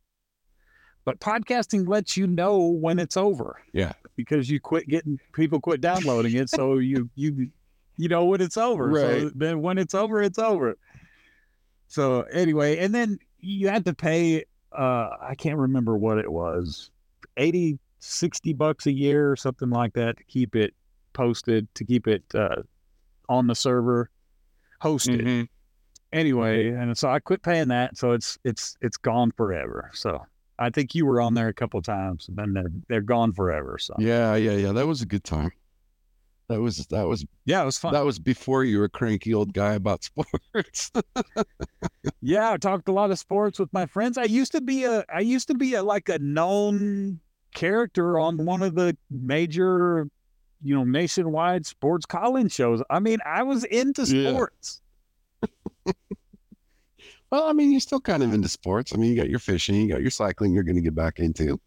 But 1.04 1.20
podcasting 1.20 1.87
lets 1.87 2.16
you 2.16 2.26
know 2.26 2.59
when 2.59 2.98
it's 2.98 3.16
over. 3.16 3.61
Yeah. 3.72 3.92
Because 4.16 4.50
you 4.50 4.59
quit 4.59 4.88
getting 4.88 5.20
people 5.35 5.61
quit 5.61 5.80
downloading 5.80 6.35
it. 6.35 6.48
So 6.50 6.78
you, 6.78 7.11
you, 7.14 7.50
you 7.96 8.09
know 8.09 8.24
when 8.24 8.40
it's 8.40 8.57
over. 8.57 8.94
So 8.94 9.09
Right. 9.24 9.33
then 9.35 9.61
when 9.62 9.78
it's 9.78 9.94
over, 9.94 10.22
it's 10.22 10.38
over. 10.38 10.76
So 11.88 12.22
anyway, 12.22 12.78
and 12.78 12.94
then 12.94 13.18
you 13.38 13.68
had 13.68 13.85
to 13.87 13.94
pay 13.94 14.44
uh 14.72 15.11
I 15.20 15.35
can't 15.37 15.59
remember 15.59 15.96
what 15.96 16.18
it 16.18 16.30
was. 16.30 16.90
80 17.37 17.78
60 18.00 18.52
bucks 18.52 18.87
a 18.87 18.92
year 18.92 19.30
or 19.30 19.37
something 19.37 19.70
like 19.70 19.92
that 19.94 20.16
to 20.18 20.24
keep 20.24 20.54
it 20.57 20.74
posted, 21.12 21.72
to 21.74 21.85
keep 21.85 22.07
it 22.07 22.24
uh 22.35 22.62
on 23.28 23.46
the 23.46 23.54
server 23.54 24.11
hosted. 24.83 25.22
Mhm. 25.22 25.48
Anyway, 26.12 26.68
and 26.68 26.96
so 26.96 27.09
I 27.11 27.18
quit 27.18 27.42
paying 27.42 27.68
that, 27.68 27.96
so 27.96 28.12
it's 28.12 28.38
it's 28.44 28.76
it's 28.80 28.96
gone 28.96 29.33
forever. 29.33 29.90
So 29.94 30.24
I 30.59 30.70
think 30.70 30.94
you 30.94 31.07
were 31.07 31.20
on 31.20 31.35
there 31.35 31.48
a 31.48 31.54
couple 31.54 31.78
of 31.78 31.85
times 31.85 32.28
and 32.28 32.37
then 32.37 32.52
they're 32.52 32.72
they're 32.88 33.00
gone 33.00 33.33
forever. 33.33 33.78
So 33.78 33.94
Yeah, 33.98 34.35
yeah, 34.37 34.52
yeah. 34.52 34.72
That 34.72 34.87
was 34.87 35.02
a 35.02 35.07
good 35.07 35.24
time. 35.24 35.50
That 36.48 36.61
was 36.61 36.87
that 36.88 37.04
was 37.07 37.24
yeah, 37.46 37.62
it 37.62 37.64
was 37.64 37.78
fun. 37.78 37.94
that 37.94 38.04
was 38.04 38.18
before 38.18 38.64
you 38.64 38.78
were 38.78 38.85
a 38.85 38.88
cranky 38.90 39.33
old 39.33 39.54
guy 39.54 39.74
about 39.74 40.04
sports. 40.04 40.92
Yeah, 42.20 42.50
I 42.52 42.57
talked 42.59 42.88
a 42.88 42.92
lot 42.92 43.11
of 43.11 43.18
sports 43.18 43.59
with 43.59 43.72
my 43.72 43.87
friends. 43.87 44.18
I 44.18 44.24
used 44.24 44.52
to 44.52 44.61
be 44.61 44.85
a 44.85 45.04
I 45.12 45.20
used 45.20 45.48
to 45.48 45.54
be 45.54 45.74
a 45.74 45.83
like 45.83 46.09
a 46.11 46.18
known 46.18 47.20
character 47.54 48.18
on 48.18 48.44
one 48.44 48.62
of 48.62 48.74
the 48.74 48.94
major, 49.11 50.09
you 50.62 50.74
know, 50.74 50.85
nationwide 50.85 51.64
sports 51.64 52.04
call-in 52.04 52.48
shows. 52.48 52.83
I 52.90 52.98
mean, 53.00 53.20
I 53.24 53.42
was 53.42 53.64
into 53.64 54.02
Yeah. 54.02 54.30
sports. 54.33 54.83
well, 57.30 57.44
I 57.44 57.52
mean, 57.52 57.70
you're 57.72 57.80
still 57.80 58.00
kind 58.00 58.22
of 58.22 58.33
into 58.35 58.48
sports. 58.48 58.92
I 58.94 58.96
mean, 58.98 59.11
you 59.11 59.16
got 59.16 59.30
your 59.30 59.38
fishing, 59.38 59.76
you 59.76 59.88
got 59.88 60.02
your 60.02 60.11
cycling. 60.11 60.52
You're 60.52 60.62
going 60.62 60.76
to 60.76 60.83
get 60.83 60.94
back 60.94 61.18
into. 61.18 61.61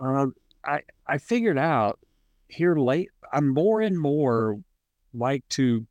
Uh, 0.00 0.26
I 0.64 0.80
I 1.06 1.18
figured 1.18 1.58
out 1.58 1.98
here 2.54 2.76
late 2.76 3.10
I'm 3.32 3.52
more 3.52 3.80
and 3.80 3.98
more 3.98 4.60
like 5.12 5.46
to 5.50 5.86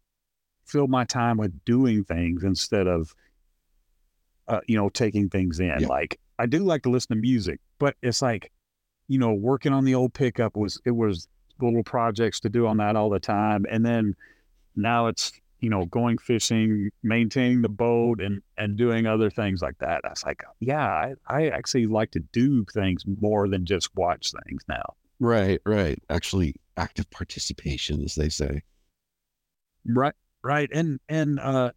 fill 0.66 0.88
my 0.88 1.04
time 1.04 1.38
with 1.38 1.64
doing 1.66 2.04
things 2.04 2.44
instead 2.44 2.88
of 2.88 3.14
uh, 4.48 4.62
you 4.68 4.78
know 4.78 4.90
taking 4.90 5.30
things 5.30 5.60
in. 5.60 5.76
Yeah. 5.80 5.88
Like 5.88 6.20
I 6.40 6.46
do 6.46 6.60
like 6.60 6.84
to 6.84 6.90
listen 6.90 7.16
to 7.16 7.22
music, 7.22 7.60
but 7.80 7.96
it's 8.02 8.22
like 8.22 8.52
you 9.08 9.20
know 9.20 9.34
working 9.34 9.74
on 9.74 9.86
the 9.86 9.96
old 9.96 10.14
pickup 10.14 10.56
was 10.56 10.80
it 10.86 10.92
was 10.92 11.28
little 11.62 11.84
projects 11.84 12.40
to 12.42 12.50
do 12.50 12.66
on 12.66 12.78
that 12.78 12.96
all 12.96 13.10
the 13.10 13.20
time, 13.20 13.66
and 13.70 13.86
then 13.86 14.16
now 14.76 15.08
it's 15.08 15.32
you 15.60 15.70
know, 15.70 15.86
going 15.86 16.18
fishing, 16.18 16.90
maintaining 17.04 17.62
the 17.62 17.70
boat, 17.70 18.20
and 18.20 18.42
and 18.58 18.78
doing 18.78 19.06
other 19.06 19.30
things 19.30 19.62
like 19.62 19.78
that. 19.78 20.02
I 20.04 20.10
was 20.10 20.26
like, 20.26 20.44
yeah, 20.60 20.86
I, 20.86 21.14
I 21.26 21.48
actually 21.48 21.86
like 21.86 22.12
to 22.12 22.20
do 22.20 22.66
things 22.74 23.06
more 23.22 23.48
than 23.48 23.66
just 23.66 23.90
watch 23.96 24.34
things 24.46 24.62
now. 24.68 24.96
Right, 25.20 25.62
right. 25.66 26.00
Actually, 26.10 26.56
active 26.78 27.10
participation, 27.12 28.04
as 28.04 28.16
they 28.16 28.30
say. 28.30 28.62
Right, 29.86 30.16
right, 30.44 30.70
and 30.74 31.00
and 31.10 31.40
uh, 31.40 31.72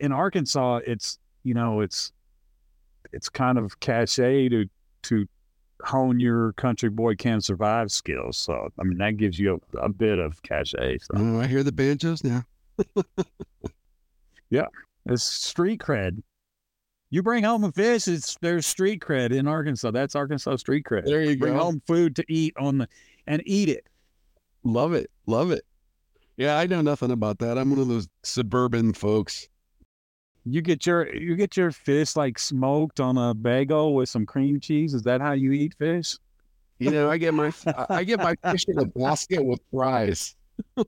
in 0.00 0.12
Arkansas, 0.12 0.80
it's 0.86 1.18
you 1.42 1.54
know, 1.54 1.80
it's 1.80 2.12
it's 3.12 3.28
kind 3.28 3.58
of 3.58 3.78
cachet 3.80 4.48
to 4.50 4.66
to 5.02 5.26
hone 5.82 6.18
your 6.18 6.52
country 6.54 6.88
boy 6.88 7.14
can 7.14 7.40
survive 7.40 7.92
skills. 7.92 8.36
So 8.36 8.68
I 8.78 8.82
mean, 8.84 8.98
that 8.98 9.16
gives 9.16 9.38
you 9.38 9.60
a, 9.74 9.78
a 9.78 9.88
bit 9.88 10.18
of 10.18 10.42
cachet. 10.42 10.98
So. 10.98 11.14
Oh, 11.16 11.40
I 11.40 11.46
hear 11.46 11.62
the 11.62 11.72
banjos 11.72 12.24
now. 12.24 12.44
Yeah, 14.50 14.66
it's 15.06 15.24
street 15.24 15.80
cred. 15.80 16.22
You 17.16 17.22
bring 17.22 17.44
home 17.44 17.64
a 17.64 17.72
fish, 17.72 18.08
it's 18.08 18.36
there's 18.42 18.66
street 18.66 19.00
cred 19.00 19.32
in 19.32 19.48
Arkansas. 19.48 19.90
That's 19.90 20.14
Arkansas 20.14 20.56
street 20.56 20.84
cred. 20.84 21.06
There 21.06 21.22
you 21.22 21.38
bring 21.38 21.54
go. 21.54 21.60
home 21.60 21.80
food 21.86 22.14
to 22.16 22.24
eat 22.28 22.52
on 22.58 22.76
the 22.76 22.88
and 23.26 23.42
eat 23.46 23.70
it. 23.70 23.86
Love 24.64 24.92
it. 24.92 25.10
Love 25.24 25.50
it. 25.50 25.64
Yeah, 26.36 26.58
I 26.58 26.66
know 26.66 26.82
nothing 26.82 27.10
about 27.10 27.38
that. 27.38 27.56
I'm 27.56 27.70
one 27.70 27.78
of 27.78 27.88
those 27.88 28.06
suburban 28.22 28.92
folks. 28.92 29.48
You 30.44 30.60
get 30.60 30.84
your 30.84 31.10
you 31.16 31.36
get 31.36 31.56
your 31.56 31.70
fish 31.70 32.16
like 32.16 32.38
smoked 32.38 33.00
on 33.00 33.16
a 33.16 33.32
bagel 33.32 33.94
with 33.94 34.10
some 34.10 34.26
cream 34.26 34.60
cheese. 34.60 34.92
Is 34.92 35.04
that 35.04 35.22
how 35.22 35.32
you 35.32 35.52
eat 35.52 35.72
fish? 35.78 36.18
You 36.78 36.90
know, 36.90 37.10
I 37.10 37.16
get 37.16 37.32
my 37.32 37.50
I- 37.66 37.86
I 37.88 38.04
get 38.04 38.18
my 38.18 38.34
fish 38.50 38.66
in 38.68 38.78
a 38.78 38.84
basket 38.84 39.42
with 39.42 39.60
fries. 39.70 40.36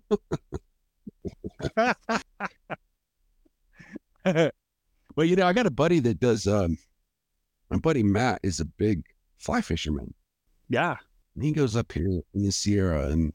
Well, 5.18 5.26
you 5.26 5.34
know, 5.34 5.48
I 5.48 5.52
got 5.52 5.66
a 5.66 5.70
buddy 5.72 5.98
that 5.98 6.20
does. 6.20 6.46
Um, 6.46 6.78
my 7.70 7.76
buddy 7.76 8.04
Matt 8.04 8.38
is 8.44 8.60
a 8.60 8.64
big 8.64 9.02
fly 9.36 9.60
fisherman. 9.60 10.14
yeah. 10.68 10.94
And 11.34 11.42
he 11.42 11.50
goes 11.50 11.74
up 11.74 11.90
here 11.90 12.22
in 12.34 12.44
the 12.44 12.52
Sierra, 12.52 13.08
and 13.08 13.32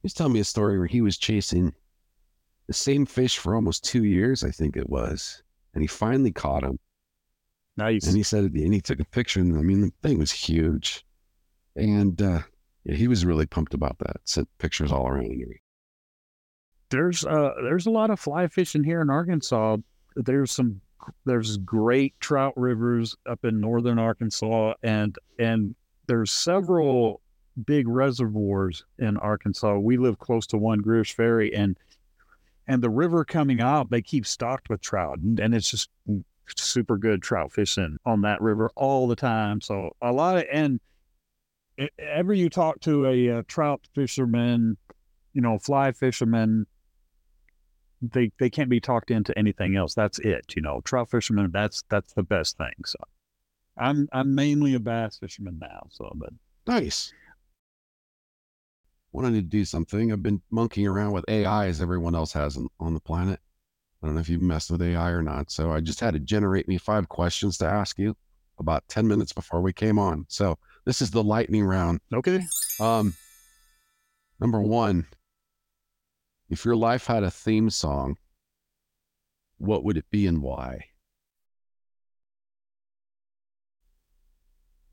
he's 0.00 0.14
telling 0.14 0.32
me 0.32 0.38
a 0.38 0.44
story 0.44 0.78
where 0.78 0.86
he 0.86 1.00
was 1.00 1.18
chasing 1.18 1.74
the 2.68 2.72
same 2.72 3.04
fish 3.04 3.36
for 3.36 3.56
almost 3.56 3.82
two 3.82 4.04
years, 4.04 4.44
I 4.44 4.52
think 4.52 4.76
it 4.76 4.88
was, 4.88 5.42
and 5.74 5.82
he 5.82 5.88
finally 5.88 6.30
caught 6.30 6.62
him. 6.62 6.78
Nice. 7.76 8.06
And 8.06 8.16
he 8.16 8.22
said 8.22 8.44
at 8.44 8.52
the 8.52 8.64
end, 8.64 8.74
he 8.74 8.80
took 8.80 9.00
a 9.00 9.04
picture, 9.04 9.40
and 9.40 9.58
I 9.58 9.62
mean, 9.62 9.80
the 9.80 9.92
thing 10.04 10.20
was 10.20 10.30
huge, 10.30 11.04
and 11.74 12.22
uh, 12.22 12.42
yeah, 12.84 12.94
he 12.94 13.08
was 13.08 13.26
really 13.26 13.46
pumped 13.46 13.74
about 13.74 13.98
that. 13.98 14.18
Sent 14.24 14.48
pictures 14.58 14.92
all 14.92 15.08
around. 15.08 15.42
there's 16.90 17.24
uh 17.24 17.54
there's 17.64 17.86
a 17.86 17.90
lot 17.90 18.10
of 18.10 18.20
fly 18.20 18.46
fishing 18.46 18.84
here 18.84 19.00
in 19.00 19.10
Arkansas. 19.10 19.78
There's 20.14 20.52
some 20.52 20.80
there's 21.24 21.56
great 21.58 22.18
trout 22.20 22.54
rivers 22.56 23.16
up 23.26 23.44
in 23.44 23.60
northern 23.60 23.98
Arkansas 23.98 24.74
and 24.82 25.16
and 25.38 25.74
there's 26.06 26.30
several 26.30 27.20
big 27.66 27.88
reservoirs 27.88 28.84
in 28.98 29.16
Arkansas. 29.18 29.78
We 29.78 29.96
live 29.96 30.18
close 30.18 30.46
to 30.48 30.58
one 30.58 30.80
Greer's 30.80 31.10
Ferry 31.10 31.54
and 31.54 31.76
and 32.66 32.82
the 32.82 32.90
river 32.90 33.24
coming 33.24 33.60
out, 33.60 33.90
they 33.90 34.02
keep 34.02 34.26
stocked 34.26 34.68
with 34.68 34.80
trout 34.80 35.18
and, 35.18 35.40
and 35.40 35.54
it's 35.54 35.70
just 35.70 35.90
super 36.56 36.96
good 36.96 37.22
trout 37.22 37.52
fishing 37.52 37.98
on 38.04 38.22
that 38.22 38.40
river 38.40 38.70
all 38.74 39.06
the 39.06 39.16
time. 39.16 39.60
So 39.60 39.94
a 40.02 40.12
lot 40.12 40.38
of 40.38 40.44
and 40.52 40.80
ever 41.98 42.32
you 42.34 42.50
talk 42.50 42.80
to 42.80 43.06
a, 43.06 43.38
uh 43.38 43.42
trout 43.46 43.80
fisherman, 43.94 44.76
you 45.32 45.40
know, 45.40 45.58
fly 45.58 45.92
fisherman, 45.92 46.66
they 48.00 48.30
they 48.38 48.50
can't 48.50 48.70
be 48.70 48.80
talked 48.80 49.10
into 49.10 49.36
anything 49.38 49.76
else. 49.76 49.94
That's 49.94 50.18
it, 50.20 50.54
you 50.54 50.62
know. 50.62 50.80
Trout 50.84 51.10
fishermen. 51.10 51.50
that's 51.52 51.82
that's 51.88 52.12
the 52.12 52.22
best 52.22 52.56
thing. 52.56 52.74
So 52.84 52.98
I'm 53.76 54.08
I'm 54.12 54.34
mainly 54.34 54.74
a 54.74 54.80
bass 54.80 55.18
fisherman 55.18 55.58
now. 55.60 55.86
So 55.90 56.12
but 56.14 56.30
Nice. 56.66 57.12
Wanted 59.12 59.34
to 59.34 59.42
do 59.42 59.64
something. 59.64 60.12
I've 60.12 60.22
been 60.22 60.42
monkeying 60.50 60.86
around 60.86 61.12
with 61.12 61.24
AI 61.28 61.66
as 61.66 61.80
everyone 61.80 62.14
else 62.14 62.32
has 62.34 62.58
on, 62.58 62.68
on 62.78 62.92
the 62.92 63.00
planet. 63.00 63.40
I 64.02 64.06
don't 64.06 64.14
know 64.14 64.20
if 64.20 64.28
you've 64.28 64.42
messed 64.42 64.70
with 64.70 64.82
AI 64.82 65.10
or 65.10 65.22
not. 65.22 65.50
So 65.50 65.72
I 65.72 65.80
just 65.80 65.98
had 65.98 66.12
to 66.12 66.20
generate 66.20 66.68
me 66.68 66.76
five 66.76 67.08
questions 67.08 67.56
to 67.58 67.66
ask 67.66 67.98
you 67.98 68.14
about 68.58 68.86
10 68.88 69.08
minutes 69.08 69.32
before 69.32 69.62
we 69.62 69.72
came 69.72 69.98
on. 69.98 70.26
So 70.28 70.58
this 70.84 71.00
is 71.00 71.10
the 71.10 71.24
lightning 71.24 71.64
round. 71.64 72.00
okay. 72.12 72.42
Um, 72.80 73.14
number 74.40 74.60
one, 74.60 75.06
if 76.50 76.64
your 76.64 76.76
life 76.76 77.06
had 77.06 77.22
a 77.22 77.30
theme 77.30 77.70
song, 77.70 78.16
what 79.58 79.84
would 79.84 79.96
it 79.96 80.10
be 80.10 80.26
and 80.26 80.42
why? 80.42 80.86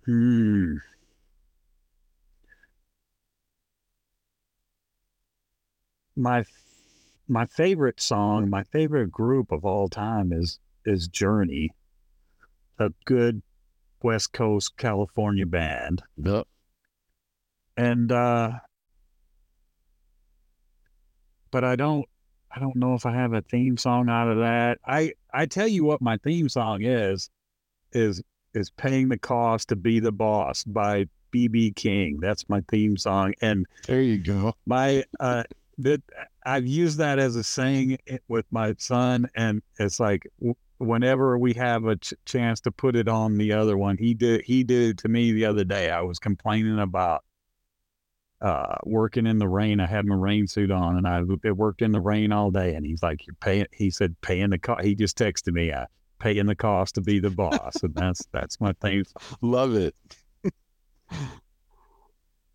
Hmm. 0.06 0.78
My 6.15 6.46
my 7.28 7.46
favorite 7.46 8.00
song, 8.02 8.50
my 8.50 8.63
favorite 8.63 9.12
group 9.12 9.52
of 9.52 9.65
all 9.65 9.89
time 9.89 10.32
is 10.32 10.60
is 10.86 11.08
Journey, 11.08 11.72
a 12.80 12.91
good 13.06 13.41
West 14.04 14.34
Coast 14.34 14.78
California 14.78 15.46
band. 15.46 16.04
Yep. 16.18 16.48
and 17.78 18.12
uh 18.12 18.52
but 21.56 21.63
i 21.63 21.74
don't 21.74 22.06
i 22.54 22.60
don't 22.60 22.76
know 22.76 22.96
if 22.96 23.06
i 23.06 23.13
have 23.13 23.32
a 23.32 23.41
theme 23.41 23.78
song 23.78 24.10
out 24.10 24.28
of 24.28 24.39
that. 24.39 24.78
I 24.86 25.13
i 25.34 25.46
tell 25.46 25.70
you 25.70 25.86
what 25.86 26.02
my 26.02 26.18
theme 26.18 26.50
song 26.50 26.84
is 26.84 27.30
is 27.94 28.22
is 28.54 28.70
paying 28.72 29.08
the 29.08 29.18
cost 29.18 29.70
to 29.70 29.78
be 29.78 30.02
the 30.02 30.12
boss 30.12 30.65
by 30.65 31.06
bb 31.34 31.74
king. 31.74 32.20
That's 32.20 32.50
my 32.50 32.62
theme 32.70 32.98
song. 32.98 33.36
And 33.41 33.65
There 33.88 34.02
you 34.02 34.18
go. 34.18 34.54
my 34.65 35.06
uh 35.22 35.44
that 35.78 36.02
i've 36.46 36.68
used 36.68 36.98
that 36.98 37.20
as 37.20 37.38
a 37.38 37.44
saying 37.44 38.00
with 38.28 38.46
my 38.52 38.76
son 38.78 39.30
and 39.34 39.62
it's 39.80 39.98
like 40.02 40.28
whenever 40.80 41.38
we 41.38 41.54
have 41.54 41.86
a 41.86 41.96
ch- 41.96 42.15
chance 42.26 42.60
to 42.62 42.72
put 42.72 42.98
it 42.98 43.08
on 43.08 43.38
the 43.38 43.54
other 43.54 43.78
one 43.78 43.98
he 43.98 44.13
did 44.13 44.41
he 44.41 44.65
did 44.65 44.89
it 44.89 44.98
to 44.98 45.08
me 45.08 45.32
the 45.32 45.46
other 45.46 45.63
day. 45.63 45.89
I 45.89 46.02
was 46.02 46.20
complaining 46.20 46.80
about 46.80 47.24
uh 48.46 48.76
working 48.84 49.26
in 49.26 49.40
the 49.40 49.48
rain 49.48 49.80
i 49.80 49.86
had 49.86 50.06
my 50.06 50.16
rain 50.16 50.46
suit 50.48 50.70
on 50.72 50.98
and 50.98 51.08
i 51.08 51.22
it 51.44 51.58
worked 51.58 51.82
in 51.82 51.92
the 51.92 52.00
rain 52.00 52.32
all 52.32 52.52
day 52.52 52.76
and 52.76 52.86
he's 52.86 53.02
like 53.02 53.26
you're 53.26 53.36
paying 53.42 53.66
he 53.74 53.90
said 53.90 54.16
paying 54.22 54.50
the 54.50 54.60
cost 54.60 54.84
he 54.84 54.94
just 54.94 55.18
texted 55.18 55.54
me 55.54 55.72
uh 55.72 55.86
paying 56.20 56.46
the 56.46 56.56
cost 56.56 56.96
to 56.96 57.02
be 57.02 57.20
the 57.20 57.30
boss 57.30 57.76
and 57.84 57.96
that's 57.96 58.26
that's 58.32 58.62
my 58.62 58.72
thing 58.74 59.04
Love 59.42 59.76
it. 59.76 59.96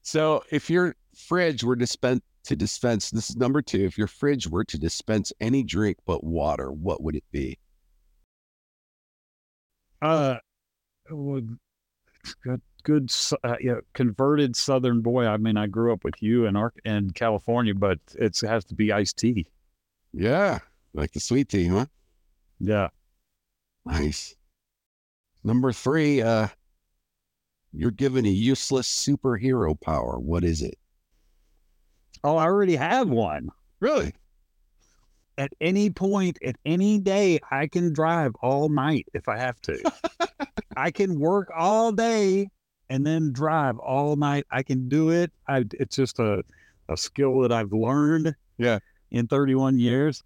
so, 0.03 0.43
if 0.51 0.71
your 0.71 0.97
fridge 1.17 1.63
were 1.63 1.77
to 1.77 1.85
dispen- 1.85 2.21
to 2.45 2.57
dispense, 2.57 3.11
this 3.11 3.31
is 3.31 3.37
number 3.37 3.63
two. 3.63 3.85
If 3.85 3.99
your 3.99 4.07
fridge 4.07 4.49
were 4.49 4.65
to 4.65 4.79
dispense 4.79 5.33
any 5.41 5.63
drink 5.63 5.99
but 6.07 6.25
water, 6.25 6.73
what 6.73 7.03
would 7.03 7.17
it 7.17 7.25
be? 7.31 7.59
Uh, 10.03 10.37
well, 11.11 11.43
good, 12.43 12.63
good, 12.81 13.13
uh, 13.45 13.57
yeah, 13.61 13.77
converted 13.95 14.57
Southern 14.57 15.01
boy. 15.01 15.27
I 15.27 15.37
mean, 15.37 15.57
I 15.57 15.67
grew 15.67 15.93
up 15.93 16.05
with 16.05 16.23
you 16.23 16.47
in 16.47 16.57
Ark 16.57 16.75
in 16.85 17.11
California, 17.11 17.75
but 17.75 17.99
it 18.19 18.39
has 18.41 18.65
to 18.67 18.75
be 18.75 18.93
iced 18.93 19.19
tea. 19.19 19.47
Yeah, 20.13 20.59
like 20.95 21.13
the 21.13 21.21
sweet 21.21 21.49
tea, 21.49 21.67
huh? 21.67 21.87
Yeah. 22.59 22.89
Nice. 23.87 24.35
Number 25.43 25.73
three, 25.73 26.21
uh, 26.21 26.49
you're 27.73 27.91
given 27.91 28.27
a 28.27 28.31
useless 28.31 28.89
superhero 28.89 29.81
power. 29.81 30.19
What 30.19 30.45
is 30.45 30.63
it? 30.63 30.77
Oh, 32.23 32.37
I 32.37 32.45
already 32.45 32.77
have 32.77 33.09
one. 33.09 33.49
Really? 33.81 34.13
At 35.39 35.53
any 35.61 35.89
point, 35.89 36.39
at 36.45 36.57
any 36.67 36.99
day, 36.99 37.39
I 37.51 37.67
can 37.67 37.95
drive 37.95 38.33
all 38.43 38.69
night 38.69 39.07
if 39.15 39.29
I 39.29 39.39
have 39.39 39.61
to. 39.63 39.93
I 40.77 40.91
can 40.91 41.19
work 41.19 41.51
all 41.57 41.93
day 41.93 42.49
and 42.91 43.07
then 43.07 43.33
drive 43.33 43.79
all 43.79 44.17
night. 44.17 44.45
I 44.51 44.63
can 44.63 44.89
do 44.89 45.11
it. 45.11 45.33
I, 45.49 45.65
it's 45.73 45.97
just 45.97 46.19
a, 46.19 46.45
a 46.89 46.97
skill 46.97 47.41
that 47.41 47.53
I've 47.53 47.73
learned. 47.73 48.35
Yeah. 48.59 48.81
In 49.11 49.27
31 49.27 49.79
years. 49.79 50.23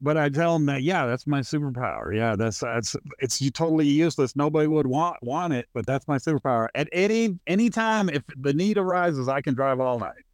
But 0.00 0.16
I 0.16 0.28
tell 0.28 0.54
them 0.54 0.66
that, 0.66 0.82
yeah, 0.82 1.06
that's 1.06 1.26
my 1.26 1.40
superpower. 1.40 2.14
Yeah, 2.14 2.34
that's 2.34 2.58
that's 2.58 2.96
it's 3.20 3.40
you 3.40 3.52
totally 3.52 3.86
useless. 3.86 4.34
Nobody 4.34 4.66
would 4.66 4.86
want 4.86 5.22
want 5.22 5.52
it, 5.52 5.68
but 5.74 5.86
that's 5.86 6.08
my 6.08 6.16
superpower. 6.16 6.66
At 6.74 6.88
any 6.90 7.38
any 7.46 7.70
time, 7.70 8.08
if 8.08 8.24
the 8.36 8.52
need 8.52 8.78
arises, 8.78 9.28
I 9.28 9.40
can 9.40 9.54
drive 9.54 9.78
all 9.78 10.00
night. 10.00 10.24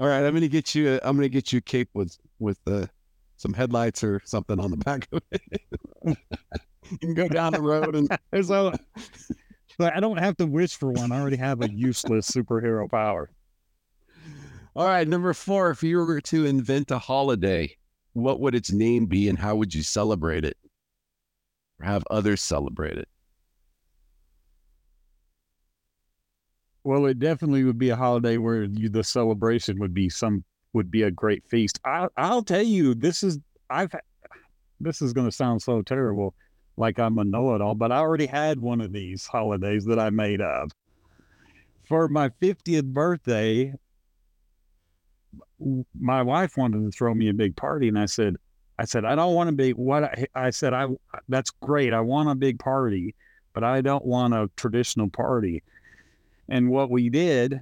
All 0.00 0.08
right, 0.08 0.24
I'm 0.24 0.34
gonna 0.34 0.48
get 0.48 0.74
you. 0.74 0.94
A, 0.94 1.00
I'm 1.04 1.14
gonna 1.14 1.28
get 1.28 1.52
you 1.52 1.58
a 1.58 1.60
cape 1.60 1.88
with 1.94 2.18
with 2.40 2.58
uh, 2.66 2.86
some 3.36 3.52
headlights 3.52 4.02
or 4.02 4.20
something 4.24 4.58
on 4.58 4.72
the 4.72 4.76
back 4.78 5.06
of 5.12 5.22
it. 5.30 5.62
you 6.90 6.98
can 6.98 7.14
go 7.14 7.28
down 7.28 7.52
the 7.52 7.60
road 7.60 7.94
and 7.94 8.08
So, 8.46 8.72
so 9.80 9.90
I 9.94 10.00
don't 10.00 10.18
have 10.18 10.36
to 10.38 10.46
wish 10.46 10.76
for 10.76 10.90
one. 10.90 11.12
I 11.12 11.20
already 11.20 11.36
have 11.36 11.62
a 11.62 11.70
useless 11.70 12.30
superhero 12.30 12.90
power. 12.90 13.30
All 14.74 14.86
right, 14.86 15.06
number 15.06 15.34
four. 15.34 15.70
If 15.70 15.82
you 15.82 15.98
were 15.98 16.20
to 16.22 16.46
invent 16.46 16.90
a 16.90 16.98
holiday, 16.98 17.76
what 18.14 18.40
would 18.40 18.54
its 18.54 18.72
name 18.72 19.06
be 19.06 19.28
and 19.28 19.38
how 19.38 19.56
would 19.56 19.74
you 19.74 19.82
celebrate 19.82 20.44
it? 20.44 20.56
Or 21.80 21.86
have 21.86 22.04
others 22.10 22.40
celebrate 22.40 22.96
it? 22.96 23.08
Well, 26.84 27.06
it 27.06 27.18
definitely 27.18 27.64
would 27.64 27.78
be 27.78 27.90
a 27.90 27.96
holiday 27.96 28.38
where 28.38 28.64
you, 28.64 28.88
the 28.88 29.04
celebration 29.04 29.78
would 29.78 29.94
be 29.94 30.08
some 30.08 30.44
would 30.72 30.90
be 30.90 31.02
a 31.02 31.10
great 31.10 31.46
feast. 31.46 31.78
I, 31.84 32.08
I'll 32.16 32.42
tell 32.42 32.62
you, 32.62 32.94
this 32.94 33.22
is 33.22 33.38
I've 33.70 33.94
this 34.80 35.00
is 35.00 35.12
going 35.12 35.28
to 35.28 35.36
sound 35.36 35.62
so 35.62 35.82
terrible, 35.82 36.34
like 36.82 36.98
I'm 36.98 37.16
a 37.18 37.24
know-it-all, 37.24 37.76
but 37.76 37.92
I 37.92 37.98
already 37.98 38.26
had 38.26 38.58
one 38.58 38.80
of 38.80 38.92
these 38.92 39.24
holidays 39.24 39.84
that 39.84 40.00
I 40.00 40.10
made 40.10 40.40
up 40.40 40.72
for 41.84 42.08
my 42.08 42.28
50th 42.28 42.86
birthday. 42.86 43.72
My 45.98 46.22
wife 46.22 46.56
wanted 46.56 46.84
to 46.84 46.90
throw 46.90 47.14
me 47.14 47.28
a 47.28 47.34
big 47.34 47.54
party, 47.54 47.86
and 47.86 47.96
I 47.96 48.06
said, 48.06 48.34
I 48.80 48.84
said 48.84 49.04
I 49.04 49.14
don't 49.14 49.34
want 49.34 49.48
to 49.48 49.54
be 49.54 49.72
what 49.74 50.02
I, 50.02 50.26
I 50.34 50.50
said 50.50 50.74
I 50.74 50.88
that's 51.28 51.50
great. 51.50 51.94
I 51.94 52.00
want 52.00 52.28
a 52.28 52.34
big 52.34 52.58
party, 52.58 53.14
but 53.52 53.62
I 53.62 53.80
don't 53.80 54.04
want 54.04 54.34
a 54.34 54.50
traditional 54.56 55.08
party. 55.08 55.62
And 56.48 56.68
what 56.68 56.90
we 56.90 57.08
did 57.10 57.60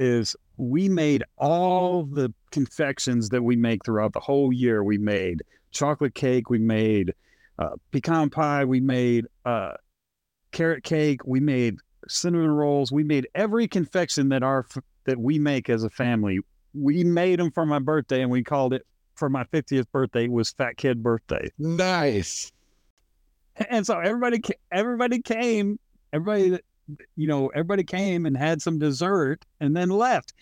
is 0.00 0.34
we 0.56 0.88
made 0.88 1.22
all 1.36 2.04
the 2.04 2.32
confections 2.50 3.28
that 3.28 3.42
we 3.42 3.56
make 3.56 3.84
throughout 3.84 4.14
the 4.14 4.20
whole 4.20 4.54
year. 4.54 4.82
We 4.82 4.96
made 4.96 5.42
chocolate 5.70 6.14
cake, 6.14 6.48
we 6.48 6.58
made 6.58 7.12
uh, 7.58 7.70
pecan 7.90 8.30
pie, 8.30 8.64
we 8.64 8.80
made 8.80 9.26
uh, 9.44 9.72
carrot 10.52 10.84
cake, 10.84 11.24
we 11.24 11.40
made 11.40 11.76
cinnamon 12.08 12.50
rolls, 12.50 12.92
we 12.92 13.04
made 13.04 13.28
every 13.34 13.68
confection 13.68 14.28
that 14.30 14.42
our 14.42 14.66
that 15.04 15.18
we 15.18 15.38
make 15.38 15.68
as 15.68 15.84
a 15.84 15.90
family. 15.90 16.40
We 16.72 17.04
made 17.04 17.38
them 17.38 17.50
for 17.50 17.66
my 17.66 17.78
birthday, 17.78 18.22
and 18.22 18.30
we 18.30 18.42
called 18.42 18.72
it 18.72 18.86
for 19.14 19.28
my 19.28 19.44
50th 19.44 19.86
birthday 19.92 20.28
was 20.28 20.50
Fat 20.50 20.76
Kid 20.76 21.02
Birthday. 21.02 21.48
Nice. 21.58 22.50
And 23.70 23.86
so 23.86 24.00
everybody 24.00 24.42
everybody 24.72 25.22
came, 25.22 25.78
everybody 26.12 26.58
you 27.16 27.26
know, 27.26 27.48
everybody 27.48 27.84
came 27.84 28.26
and 28.26 28.36
had 28.36 28.60
some 28.60 28.78
dessert 28.78 29.44
and 29.60 29.76
then 29.76 29.88
left. 29.88 30.34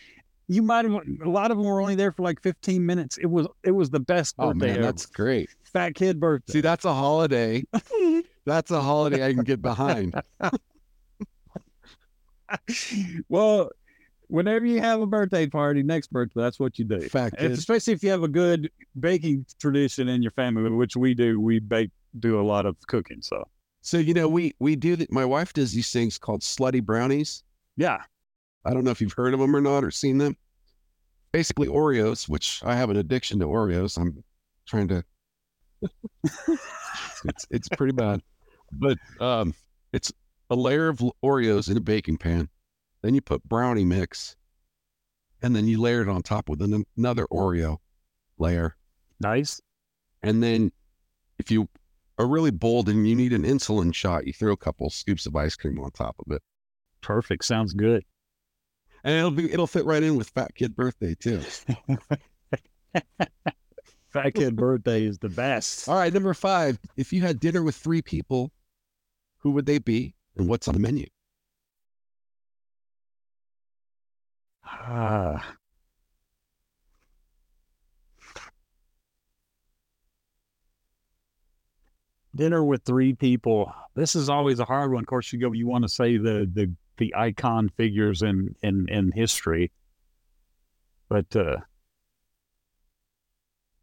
You 0.49 0.63
might 0.63 0.85
have 0.85 0.95
a 1.25 1.29
lot 1.29 1.51
of 1.51 1.57
them 1.57 1.67
were 1.67 1.81
only 1.81 1.95
there 1.95 2.13
for 2.13 2.23
like 2.23 2.43
15 2.43 2.85
minutes. 2.85 3.19
It 3.19 3.27
was 3.27 3.47
it 3.63 3.71
was 3.71 3.91
the 3.91 4.01
best 4.01 4.37
birthday. 4.37 4.51
Oh 4.51 4.55
man, 4.55 4.71
ever. 4.77 4.83
that's 4.83 5.07
great. 5.07 5.51
Fat 5.73 5.95
kid 5.95 6.21
birthday. 6.21 6.55
See, 6.55 6.61
that's 6.61 6.85
a 6.85 6.93
holiday. 6.93 7.65
That's 8.45 8.73
a 8.73 8.81
holiday 8.81 9.25
I 9.25 9.33
can 9.33 9.45
get 9.45 9.63
behind. 9.63 10.21
well, 13.29 13.71
whenever 14.27 14.67
you 14.67 14.81
have 14.81 15.01
a 15.01 15.07
birthday 15.07 15.47
party, 15.47 15.85
next 15.85 16.11
birthday, 16.11 16.41
that's 16.41 16.59
what 16.59 16.77
you 16.77 16.85
do. 16.85 17.09
Kid. 17.37 17.53
Especially 17.53 17.93
if 17.93 18.03
you 18.03 18.11
have 18.11 18.25
a 18.25 18.29
good 18.29 18.69
baking 18.99 19.47
tradition 19.61 20.09
in 20.09 20.23
your 20.23 20.33
family, 20.33 20.69
which 20.71 20.97
we 20.97 21.15
do. 21.15 21.41
We 21.41 21.61
bake 21.61 21.91
do 22.19 22.41
a 22.41 22.43
lot 22.43 22.67
of 22.67 22.77
cooking. 22.89 23.23
So 23.23 23.45
So 23.83 23.99
you 23.99 24.13
know, 24.13 24.29
we 24.29 24.55
we 24.59 24.75
do 24.75 24.97
that. 24.97 25.13
My 25.13 25.25
wife 25.25 25.53
does 25.53 25.73
these 25.73 25.93
things 25.93 26.19
called 26.19 26.41
slutty 26.41 26.83
brownies. 26.83 27.45
yeah, 27.77 27.99
I 28.65 28.75
don't 28.75 28.85
know 28.85 28.91
if 28.91 29.01
you've 29.01 29.13
heard 29.13 29.35
of 29.35 29.41
them 29.41 29.55
or 29.55 29.61
not 29.61 29.85
or 29.85 29.91
seen 29.91 30.19
them. 30.19 30.37
Basically 31.31 31.69
Oreos, 31.69 32.29
which 32.29 32.61
I 32.65 32.75
have 32.75 32.91
an 32.91 32.97
addiction 32.97 33.39
to 33.39 33.47
Oreos. 33.47 33.99
I'm 33.99 34.25
trying 34.67 34.89
to. 34.89 35.05
it's 37.25 37.47
it's 37.51 37.69
pretty 37.71 37.93
bad, 37.93 38.21
but 38.73 38.99
um, 39.21 39.55
it's 39.93 40.13
a 40.51 40.57
layer 40.57 40.89
of 40.89 41.03
Oreos 41.25 41.71
in 41.71 41.77
a 41.77 41.81
baking 41.81 42.19
pan. 42.19 42.49
Then 43.03 43.15
you 43.15 43.21
put 43.21 43.43
brownie 43.45 43.85
mix, 43.85 44.37
and 45.43 45.57
then 45.57 45.67
you 45.67 45.81
layer 45.81 46.03
it 46.03 46.09
on 46.09 46.23
top 46.23 46.49
with 46.49 46.63
an, 46.63 46.85
another 46.97 47.27
Oreo 47.27 47.79
layer. 48.39 48.77
nice. 49.21 49.61
And 50.23 50.43
then 50.43 50.71
if 51.39 51.51
you 51.51 51.69
are 52.19 52.27
really 52.27 52.53
bold 52.53 52.89
and 52.89 53.09
you 53.09 53.17
need 53.17 53.33
an 53.33 53.43
insulin 53.43 53.95
shot, 53.95 54.27
you 54.27 54.33
throw 54.33 54.53
a 54.53 54.57
couple 54.57 54.89
scoops 54.91 55.27
of 55.27 55.35
ice 55.35 55.57
cream 55.57 55.81
on 55.81 55.91
top 55.91 56.15
of 56.25 56.33
it. 56.33 56.43
Perfect. 57.01 57.45
Sounds 57.45 57.73
good. 57.73 58.05
And 59.05 59.15
it'll 59.17 59.31
be 59.33 59.53
it'll 59.53 59.67
fit 59.67 59.85
right 59.85 60.03
in 60.03 60.17
with 60.17 60.29
Fat 60.31 60.55
Kid 60.55 60.77
Birthday 60.77 61.17
too. 61.19 61.41
Fat 64.13 64.35
kid 64.35 64.57
birthday 64.57 65.05
is 65.05 65.19
the 65.19 65.29
best. 65.29 65.89
All 65.89 65.97
right, 65.97 66.13
number 66.13 66.35
five. 66.35 66.79
If 66.97 67.13
you 67.13 67.23
had 67.23 67.41
dinner 67.41 67.63
with 67.63 67.77
three 67.77 68.03
people, 68.03 68.53
who 69.39 69.53
would 69.53 69.67
they 69.67 69.79
be 69.79 70.15
and 70.37 70.49
what's 70.49 70.69
on 70.69 70.75
the 70.75 70.81
menu? 70.81 71.07
Ah. 74.65 75.57
Dinner 82.35 82.65
with 82.65 82.83
three 82.85 83.15
people. 83.15 83.73
This 83.95 84.15
is 84.15 84.29
always 84.29 84.59
a 84.59 84.65
hard 84.65 84.93
one. 84.93 85.03
Of 85.03 85.07
course, 85.07 85.33
you 85.33 85.39
go. 85.39 85.53
You 85.53 85.67
want 85.67 85.85
to 85.85 85.89
say 85.89 86.17
the 86.17 86.51
the 86.53 86.73
the 86.97 87.15
icon 87.15 87.69
figures 87.77 88.23
in 88.23 88.55
in 88.63 88.89
in 88.89 89.13
history, 89.13 89.71
but 91.11 91.37
uh, 91.37 91.57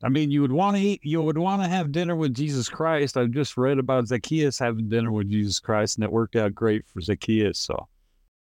I 0.01 0.09
mean, 0.09 0.31
you 0.31 0.41
would 0.41 0.51
want 0.51 0.77
to 0.77 0.81
eat. 0.81 1.01
You 1.03 1.21
would 1.21 1.37
want 1.37 1.61
to 1.61 1.67
have 1.67 1.91
dinner 1.91 2.15
with 2.15 2.33
Jesus 2.33 2.69
Christ. 2.69 3.17
I've 3.17 3.31
just 3.31 3.57
read 3.57 3.79
about 3.79 4.07
Zacchaeus 4.07 4.57
having 4.57 4.87
dinner 4.87 5.11
with 5.11 5.29
Jesus 5.29 5.59
Christ, 5.59 5.97
and 5.97 6.05
it 6.05 6.11
worked 6.11 6.37
out 6.37 6.55
great 6.55 6.85
for 6.87 7.01
Zacchaeus. 7.01 7.59
So, 7.59 7.87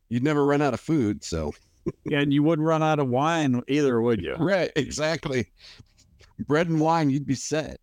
You'd 0.10 0.24
never 0.24 0.46
run 0.46 0.62
out 0.62 0.74
of 0.74 0.80
food, 0.80 1.24
so 1.24 1.54
yeah, 2.06 2.20
and 2.20 2.34
you 2.34 2.44
wouldn't 2.44 2.68
run 2.68 2.84
out 2.84 3.00
of 3.00 3.08
wine 3.08 3.62
either, 3.68 4.00
would 4.02 4.22
you? 4.22 4.36
right, 4.36 4.72
exactly. 4.76 5.52
Bread 6.48 6.70
and 6.70 6.80
wine, 6.80 7.10
you'd 7.10 7.26
be 7.26 7.36
set. 7.36 7.80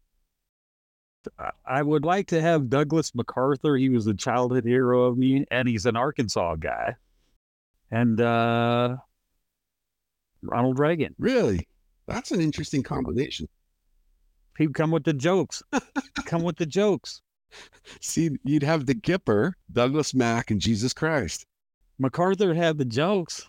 I- 1.67 1.83
would 1.83 2.05
like 2.05 2.29
to 2.29 2.41
have 2.41 2.71
Douglas 2.71 3.15
MacArthur. 3.15 3.77
He 3.77 3.89
was 3.89 4.07
a 4.07 4.15
childhood 4.15 4.65
hero 4.65 5.05
of 5.05 5.19
me, 5.19 5.45
and 5.51 5.69
he's 5.69 5.87
an 5.87 5.97
Arkansas 5.97 6.57
guy. 6.57 6.97
And 7.91 8.21
uh, 8.21 8.97
Ronald 10.43 10.79
Reagan. 10.79 11.15
Really, 11.19 11.69
that's 12.07 12.31
an 12.31 12.41
interesting 12.41 12.83
combination. 12.83 13.49
He'd 14.61 14.75
come 14.75 14.91
with 14.91 15.05
the 15.05 15.15
jokes. 15.15 15.63
come 16.27 16.43
with 16.43 16.57
the 16.59 16.67
jokes. 16.67 17.23
See, 18.03 18.29
you'd 18.45 18.63
have 18.63 18.85
the 18.85 18.95
Gipper, 18.95 19.55
Douglas 19.73 20.13
Mack, 20.13 20.51
and 20.51 20.61
Jesus 20.61 20.93
Christ. 20.93 21.47
MacArthur 21.99 22.49
would 22.49 22.59
have 22.59 22.77
the 22.77 22.85
jokes. 22.85 23.49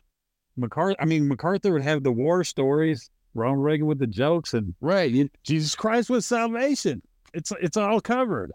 MacArthur, 0.56 0.96
I 1.02 1.06
mean, 1.06 1.28
MacArthur 1.28 1.74
would 1.74 1.82
have 1.82 2.04
the 2.04 2.14
war 2.14 2.46
stories. 2.46 3.10
Ronald 3.34 3.62
Reagan 3.62 3.88
with 3.88 4.00
the 4.00 4.08
jokes, 4.08 4.54
and 4.54 4.74
Right. 4.80 5.12
You, 5.12 5.30
Jesus 5.44 5.76
Christ 5.76 6.10
with 6.10 6.24
salvation. 6.24 7.02
It's 7.34 7.52
it's 7.62 7.76
all 7.76 8.00
covered. 8.00 8.54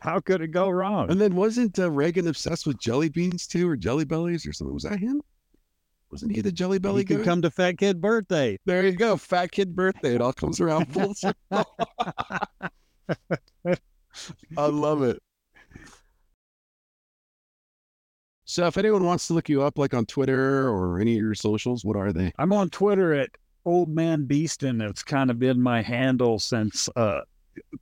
How 0.00 0.20
could 0.20 0.42
it 0.42 0.48
go 0.48 0.68
wrong? 0.68 1.10
and 1.10 1.18
then 1.20 1.34
wasn't 1.34 1.78
uh, 1.78 1.90
Reagan 1.90 2.26
obsessed 2.26 2.66
with 2.66 2.78
jelly 2.78 3.08
beans 3.08 3.46
too, 3.46 3.66
or 3.66 3.76
jelly 3.76 4.04
bellies, 4.04 4.46
or 4.46 4.52
something? 4.52 4.74
Was 4.74 4.84
that 4.84 4.98
him? 4.98 5.22
Wasn't 6.12 6.30
he 6.36 6.42
the 6.42 6.52
jelly 6.52 6.78
belly 6.78 7.00
He 7.00 7.04
guy? 7.04 7.16
could 7.16 7.24
come 7.24 7.42
to 7.42 7.50
Fat 7.50 7.78
Kid 7.78 8.00
Birthday. 8.00 8.58
there 8.66 8.84
you 8.84 8.92
go, 8.92 9.16
fat 9.16 9.50
kid 9.50 9.74
birthday. 9.74 10.14
It 10.14 10.20
all 10.20 10.34
comes 10.34 10.60
around 10.60 10.92
full 10.92 11.14
circle. 11.16 11.34
I 14.56 14.66
love 14.66 15.02
it. 15.02 15.18
So, 18.44 18.66
if 18.66 18.76
anyone 18.76 19.04
wants 19.04 19.26
to 19.28 19.32
look 19.34 19.48
you 19.48 19.62
up, 19.62 19.78
like 19.78 19.94
on 19.94 20.04
Twitter 20.04 20.68
or 20.68 21.00
any 21.00 21.14
of 21.16 21.22
your 21.22 21.34
socials, 21.34 21.84
what 21.84 21.96
are 21.96 22.12
they? 22.12 22.32
I'm 22.38 22.52
on 22.52 22.68
Twitter 22.68 23.14
at 23.14 23.30
Old 23.64 23.88
Man 23.88 24.26
Beaston. 24.26 24.82
It's 24.82 25.02
kind 25.02 25.30
of 25.30 25.38
been 25.38 25.62
my 25.62 25.80
handle 25.80 26.38
since 26.38 26.88
uh, 26.94 27.20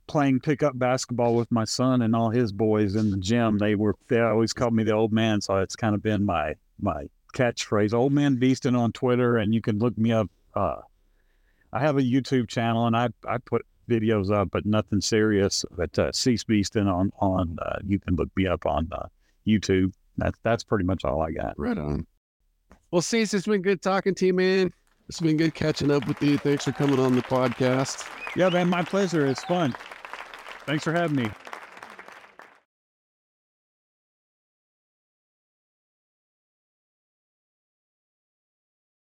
playing 0.07 0.39
pickup 0.39 0.79
basketball 0.79 1.35
with 1.35 1.51
my 1.51 1.65
son 1.65 2.01
and 2.03 2.15
all 2.15 2.29
his 2.29 2.53
boys 2.53 2.95
in 2.95 3.11
the 3.11 3.17
gym. 3.17 3.57
They 3.57 3.75
were 3.75 3.95
they 4.07 4.21
always 4.21 4.53
called 4.53 4.73
me 4.73 4.83
the 4.83 4.93
old 4.93 5.11
man, 5.11 5.41
so 5.41 5.57
it's 5.57 5.75
kind 5.75 5.93
of 5.95 6.01
been 6.01 6.23
my 6.25 6.53
my 6.79 7.07
catchphrase. 7.31 7.93
Old 7.93 8.13
Man 8.13 8.37
Beaston 8.37 8.77
on 8.77 8.91
Twitter, 8.91 9.37
and 9.37 9.53
you 9.53 9.61
can 9.61 9.79
look 9.79 9.97
me 9.97 10.11
up. 10.11 10.29
Uh, 10.55 10.81
I 11.73 11.79
have 11.79 11.97
a 11.97 12.01
YouTube 12.01 12.47
channel, 12.47 12.87
and 12.87 12.95
I 12.95 13.09
I 13.27 13.37
put 13.37 13.65
videos 13.89 14.31
up, 14.31 14.49
but 14.51 14.65
nothing 14.65 15.01
serious. 15.01 15.65
But 15.71 15.97
uh, 15.97 16.11
Cec 16.11 16.45
Beaston 16.45 16.87
on 16.87 17.11
on 17.19 17.57
uh, 17.61 17.79
you 17.85 17.99
can 17.99 18.15
look 18.15 18.29
me 18.35 18.47
up 18.47 18.65
on 18.65 18.89
uh, 18.91 19.07
YouTube. 19.47 19.93
That's 20.17 20.37
that's 20.43 20.63
pretty 20.63 20.85
much 20.85 21.05
all 21.05 21.21
I 21.21 21.31
got. 21.31 21.57
Right 21.57 21.77
on. 21.77 22.05
Well, 22.91 23.01
Cec, 23.01 23.33
it's 23.33 23.47
been 23.47 23.61
good 23.61 23.81
talking 23.81 24.15
to 24.15 24.25
you, 24.25 24.33
man. 24.33 24.73
It's 25.07 25.19
been 25.19 25.37
good 25.37 25.53
catching 25.53 25.91
up 25.91 26.07
with 26.07 26.21
you. 26.21 26.37
Thanks 26.37 26.65
for 26.65 26.71
coming 26.71 26.99
on 26.99 27.15
the 27.15 27.21
podcast. 27.21 28.07
Yeah, 28.35 28.49
man, 28.49 28.69
my 28.69 28.83
pleasure. 28.83 29.25
It's 29.25 29.43
fun. 29.43 29.75
Thanks 30.65 30.83
for 30.83 30.93
having 30.93 31.17
me. 31.17 31.31